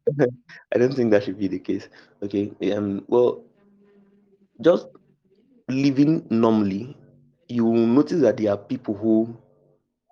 I 0.74 0.78
don't 0.78 0.94
think 0.94 1.10
that 1.12 1.24
should 1.24 1.38
be 1.38 1.48
the 1.48 1.58
case. 1.60 1.88
Okay. 2.22 2.52
Um. 2.72 3.04
Well, 3.08 3.42
just 4.60 4.88
living 5.68 6.26
normally, 6.30 6.96
you 7.48 7.64
will 7.64 7.86
notice 7.86 8.20
that 8.22 8.36
there 8.38 8.52
are 8.52 8.56
people 8.58 8.94
who 8.94 9.36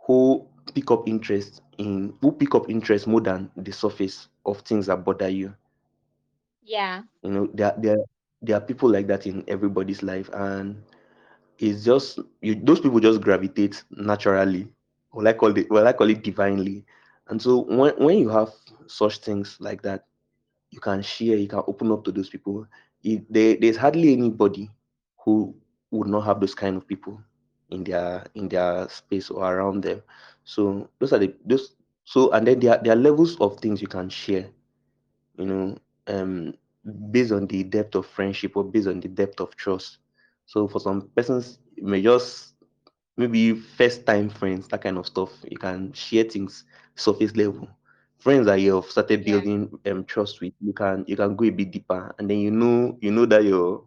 who 0.07 0.47
pick 0.75 0.91
up 0.91 1.09
interest 1.09 1.63
in 1.79 2.15
who 2.21 2.33
pick 2.33 2.55
up 2.55 2.69
interest 2.71 3.07
more 3.07 3.21
than 3.21 3.51
the 3.57 3.73
surface 3.73 4.29
of 4.47 4.61
things 4.61 4.87
that 4.87 5.05
bother 5.05 5.29
you. 5.29 5.55
yeah. 6.63 7.03
You 7.23 7.31
know, 7.31 7.49
there 7.55 7.75
there 7.79 7.99
there 8.43 8.57
are 8.57 8.61
people 8.61 8.91
like 8.91 9.07
that 9.09 9.27
in 9.27 9.45
everybody's 9.49 10.03
life, 10.03 10.31
and 10.33 10.83
it's 11.59 11.85
just 11.85 12.19
you 12.41 12.55
those 12.55 12.81
people 12.81 13.01
just 13.01 13.21
gravitate 13.21 13.83
naturally, 13.91 14.69
or 15.13 15.23
like 15.23 15.39
call 15.39 15.57
it 15.57 15.71
well, 15.71 15.87
I 15.87 15.93
call 15.93 16.11
it 16.11 16.23
divinely. 16.23 16.85
And 17.29 17.41
so 17.41 17.63
when 17.63 17.95
when 17.97 18.19
you 18.19 18.29
have 18.31 18.51
such 18.87 19.19
things 19.19 19.57
like 19.61 19.83
that, 19.83 20.07
you 20.71 20.81
can 20.81 21.03
share, 21.03 21.37
you 21.37 21.49
can 21.49 21.63
open 21.67 21.91
up 21.93 22.05
to 22.05 22.13
those 22.13 22.31
people. 22.31 22.67
It, 23.03 23.33
there, 23.33 23.57
there's 23.61 23.77
hardly 23.77 24.13
anybody 24.13 24.71
who 25.25 25.55
would 25.91 26.09
not 26.09 26.23
have 26.23 26.41
those 26.41 26.55
kind 26.55 26.77
of 26.77 26.87
people 26.87 27.21
in 27.71 27.85
their 27.85 28.27
in 28.35 28.49
their 28.49 28.89
space 28.89 29.31
or 29.31 29.45
around 29.45 29.83
them. 29.85 30.03
So 30.45 30.89
those 30.99 31.13
are 31.13 31.19
the 31.19 31.35
those 31.45 31.75
so 32.05 32.31
and 32.33 32.47
then 32.47 32.61
there 32.61 32.73
are, 32.79 32.83
there 32.83 32.93
are 32.95 32.97
levels 33.01 33.39
of 33.41 33.59
things 33.61 33.81
you 33.83 33.89
can 33.89 34.09
share, 34.11 34.49
you 35.39 35.47
know, 35.47 35.77
um 36.07 36.55
based 37.11 37.33
on 37.33 37.47
the 37.47 37.63
depth 37.65 37.95
of 37.95 38.07
friendship 38.07 38.57
or 38.57 38.65
based 38.65 38.89
on 38.89 39.01
the 39.01 39.09
depth 39.09 39.41
of 39.41 39.57
trust. 39.57 39.99
So 40.47 40.69
for 40.69 40.81
some 40.81 41.09
persons 41.15 41.59
it 41.77 41.85
may 41.85 42.03
just 42.03 42.55
maybe 43.17 43.55
first 43.55 44.07
time 44.07 44.29
friends, 44.31 44.69
that 44.69 44.83
kind 44.83 44.99
of 44.99 45.07
stuff. 45.07 45.31
You 45.49 45.59
can 45.59 45.93
share 45.93 46.25
things 46.25 46.65
surface 46.95 47.37
level. 47.37 47.69
Friends 48.19 48.47
that 48.47 48.61
you 48.61 48.75
have 48.77 48.87
started 48.87 49.25
Yeah. 49.25 49.25
building 49.25 49.79
um 49.87 50.05
trust 50.05 50.41
with, 50.41 50.55
you 50.61 50.73
can 50.73 51.05
you 51.07 51.17
can 51.17 51.37
go 51.37 51.45
a 51.45 51.51
bit 51.51 51.71
deeper, 51.73 52.15
and 52.19 52.31
then 52.31 52.39
you 52.39 52.51
know 52.51 52.97
you 53.01 53.11
know 53.11 53.27
that 53.27 53.45
your 53.45 53.85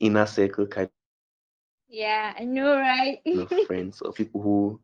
inner 0.00 0.26
circle 0.26 0.66
kind 0.66 0.88
of 0.88 1.00
friends 1.04 1.30
or 1.38 1.42
people 1.48 1.74
who 1.74 1.79
Yeah, 1.90 2.34
I 2.38 2.44
know, 2.44 2.76
right? 2.78 3.20
you 3.32 3.38
know, 3.38 3.46
friends 3.66 4.02
or 4.02 4.12
people 4.12 4.42
who 4.42 4.80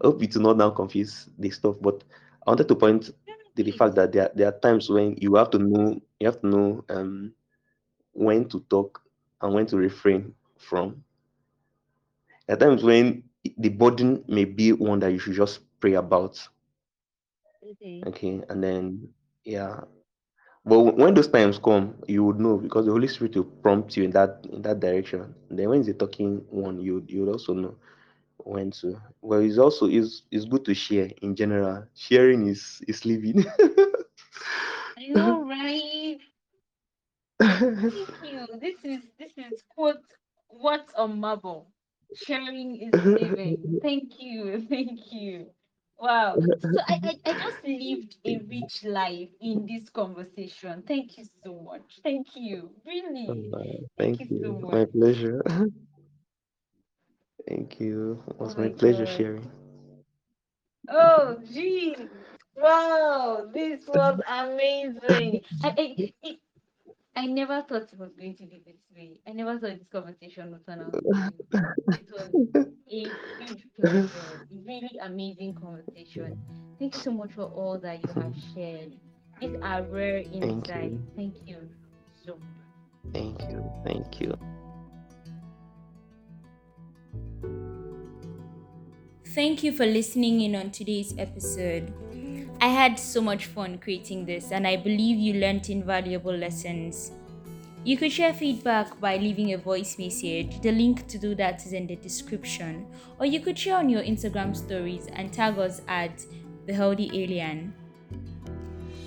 I 0.00 0.06
hope 0.06 0.20
you 0.20 0.28
do 0.28 0.40
not 0.40 0.56
now 0.56 0.70
confuse 0.70 1.28
this 1.38 1.56
stuff, 1.56 1.76
but 1.80 2.04
I 2.46 2.50
wanted 2.50 2.68
to 2.68 2.74
point 2.76 3.10
to 3.56 3.62
the 3.62 3.70
fact 3.72 3.94
that 3.96 4.12
there, 4.12 4.30
there 4.34 4.48
are 4.48 4.58
times 4.60 4.88
when 4.90 5.16
you 5.18 5.34
have 5.36 5.50
to 5.50 5.58
know 5.58 6.00
you 6.20 6.26
have 6.26 6.40
to 6.40 6.46
know 6.46 6.84
um 6.88 7.32
when 8.18 8.48
to 8.50 8.60
talk 8.70 9.00
and 9.42 9.54
when 9.54 9.66
to 9.66 9.76
refrain 9.76 10.34
from. 10.58 11.04
There 12.46 12.56
are 12.56 12.60
times 12.60 12.82
when 12.82 13.24
the 13.56 13.68
burden 13.68 14.24
may 14.28 14.44
be 14.44 14.72
one 14.72 15.00
that 15.00 15.12
you 15.12 15.18
should 15.18 15.34
just 15.34 15.60
pray 15.80 15.94
about. 15.94 16.48
Okay. 17.62 18.06
Okay, 18.06 18.42
and 18.48 18.62
then 18.62 19.08
yeah. 19.44 19.80
But 20.64 20.80
when 20.96 21.14
those 21.14 21.28
times 21.28 21.58
come, 21.58 21.94
you 22.06 22.24
would 22.24 22.38
know 22.40 22.58
because 22.58 22.86
the 22.86 22.92
Holy 22.92 23.08
Spirit 23.08 23.36
will 23.36 23.44
prompt 23.62 23.96
you 23.96 24.04
in 24.04 24.10
that 24.12 24.46
in 24.52 24.62
that 24.62 24.80
direction. 24.80 25.34
And 25.50 25.58
then 25.58 25.68
when 25.70 25.80
it's 25.80 25.88
a 25.88 25.94
talking 25.94 26.44
one, 26.50 26.80
you 26.80 27.04
you 27.08 27.28
also 27.30 27.54
know 27.54 27.76
when 28.38 28.70
to. 28.80 29.00
Well, 29.22 29.40
it's 29.40 29.58
also 29.58 29.86
is 29.86 30.22
it's 30.30 30.44
good 30.46 30.64
to 30.66 30.74
share 30.74 31.10
in 31.22 31.34
general. 31.36 31.84
Sharing 31.94 32.46
is 32.48 32.82
is 32.88 33.04
living. 33.04 33.44
I 34.96 35.06
know? 35.08 35.44
Thank 37.40 38.10
you. 38.22 38.46
This 38.60 38.76
is 38.84 39.02
this 39.18 39.32
is 39.36 39.62
quote 39.74 40.04
what's 40.48 40.92
on 40.94 41.20
marble. 41.20 41.72
Sharing 42.14 42.76
is 42.76 42.96
living. 43.04 43.58
Thank 43.82 44.20
you. 44.20 44.66
Thank 44.68 45.12
you. 45.12 45.46
Wow. 45.98 46.42
So 46.72 46.80
I, 46.88 46.98
I, 47.04 47.14
I 47.30 47.34
just 47.34 47.64
lived 47.64 48.16
a 48.24 48.38
rich 48.50 48.84
life 48.84 49.30
in 49.40 49.66
this 49.66 49.88
conversation. 49.90 50.82
Thank 50.86 51.18
you 51.18 51.24
so 51.44 51.54
much. 51.60 52.00
Thank 52.02 52.28
you. 52.36 52.70
Really. 52.86 53.38
Uh, 53.52 53.86
Thank 53.98 54.18
thank 54.18 54.20
you 54.20 54.28
so 54.42 54.58
you. 54.58 54.66
My 54.70 54.84
much. 54.84 54.86
pleasure. 54.86 55.42
Thank 57.48 57.80
you. 57.80 58.22
It 58.28 58.40
Oh 58.44 58.52
was 58.52 58.56
my 58.56 58.68
my 58.68 58.70
pleasure 58.70 59.06
God. 59.06 59.06
sharing. 59.06 59.50
Oh, 60.88 61.38
gee. 61.52 61.96
Wow. 62.56 63.48
This 63.52 63.86
was 63.86 64.18
amazing. 64.28 65.42
I, 65.62 65.68
I, 65.78 65.96
it, 66.22 66.38
I 67.18 67.26
never 67.26 67.62
thought 67.68 67.92
it 67.92 67.98
was 67.98 68.12
going 68.16 68.36
to 68.36 68.46
be 68.46 68.62
this 68.64 68.76
way. 68.94 69.18
I 69.26 69.32
never 69.32 69.58
thought 69.58 69.76
this 69.76 69.88
conversation 69.90 70.52
would 70.52 70.64
turn 70.64 70.82
out. 70.82 70.94
It 70.94 72.08
was 72.12 72.30
a 72.88 73.10
huge 73.40 73.66
pleasure. 73.74 74.46
Really 74.64 74.98
amazing 75.02 75.56
conversation. 75.60 76.38
Thank 76.78 76.94
you 76.94 77.00
so 77.00 77.10
much 77.10 77.32
for 77.32 77.42
all 77.42 77.76
that 77.80 78.04
you 78.04 78.22
have 78.22 78.32
shared. 78.54 78.92
These 79.40 79.56
are 79.62 79.82
rare 79.82 80.22
Thank 80.22 80.44
insights. 80.44 80.92
you. 80.92 81.02
Thank 81.16 81.34
you 81.44 81.68
so 82.24 82.34
much. 82.34 83.12
Thank 83.12 83.40
you. 83.50 83.68
Thank 83.84 84.20
you. 84.20 84.38
Thank 89.34 89.64
you 89.64 89.72
for 89.72 89.86
listening 89.86 90.40
in 90.40 90.54
on 90.54 90.70
today's 90.70 91.14
episode. 91.18 91.92
I 92.60 92.66
had 92.68 92.98
so 92.98 93.20
much 93.20 93.46
fun 93.46 93.78
creating 93.78 94.26
this, 94.26 94.50
and 94.50 94.66
I 94.66 94.76
believe 94.76 95.16
you 95.16 95.34
learned 95.40 95.70
invaluable 95.70 96.36
lessons. 96.36 97.12
You 97.84 97.96
could 97.96 98.10
share 98.10 98.34
feedback 98.34 98.98
by 99.00 99.16
leaving 99.16 99.52
a 99.52 99.58
voice 99.58 99.96
message. 99.96 100.60
The 100.60 100.72
link 100.72 101.06
to 101.06 101.18
do 101.18 101.36
that 101.36 101.64
is 101.64 101.72
in 101.72 101.86
the 101.86 101.94
description. 101.94 102.86
Or 103.20 103.26
you 103.26 103.38
could 103.38 103.56
share 103.56 103.76
on 103.76 103.88
your 103.88 104.02
Instagram 104.02 104.56
stories 104.56 105.06
and 105.12 105.32
tag 105.32 105.56
us 105.58 105.82
at 105.86 106.24
The 106.66 106.74
Healthy 106.74 107.10
Alien. 107.14 107.72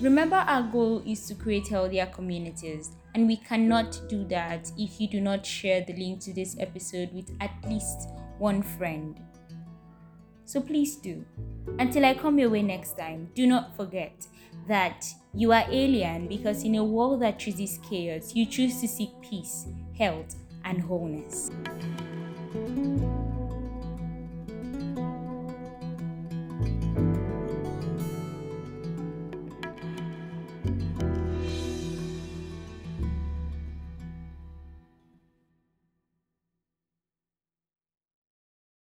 Remember, 0.00 0.36
our 0.36 0.62
goal 0.62 1.02
is 1.06 1.26
to 1.26 1.34
create 1.34 1.68
healthier 1.68 2.06
communities, 2.06 2.96
and 3.14 3.26
we 3.26 3.36
cannot 3.36 4.00
do 4.08 4.24
that 4.28 4.72
if 4.78 4.98
you 4.98 5.08
do 5.08 5.20
not 5.20 5.44
share 5.44 5.82
the 5.82 5.92
link 5.92 6.20
to 6.22 6.32
this 6.32 6.56
episode 6.58 7.12
with 7.12 7.30
at 7.42 7.52
least 7.68 8.08
one 8.38 8.62
friend. 8.62 9.20
So 10.52 10.60
please 10.60 10.96
do. 10.96 11.24
Until 11.78 12.04
I 12.04 12.12
come 12.12 12.38
your 12.38 12.50
way 12.50 12.60
next 12.60 12.98
time, 12.98 13.30
do 13.34 13.46
not 13.46 13.74
forget 13.74 14.26
that 14.68 15.06
you 15.32 15.50
are 15.50 15.64
alien 15.70 16.28
because 16.28 16.62
in 16.62 16.74
a 16.74 16.84
world 16.84 17.22
that 17.22 17.38
chooses 17.38 17.78
chaos, 17.82 18.34
you 18.34 18.44
choose 18.44 18.78
to 18.82 18.86
seek 18.86 19.18
peace, 19.22 19.64
health, 19.96 20.36
and 20.66 20.82
wholeness. 20.82 21.50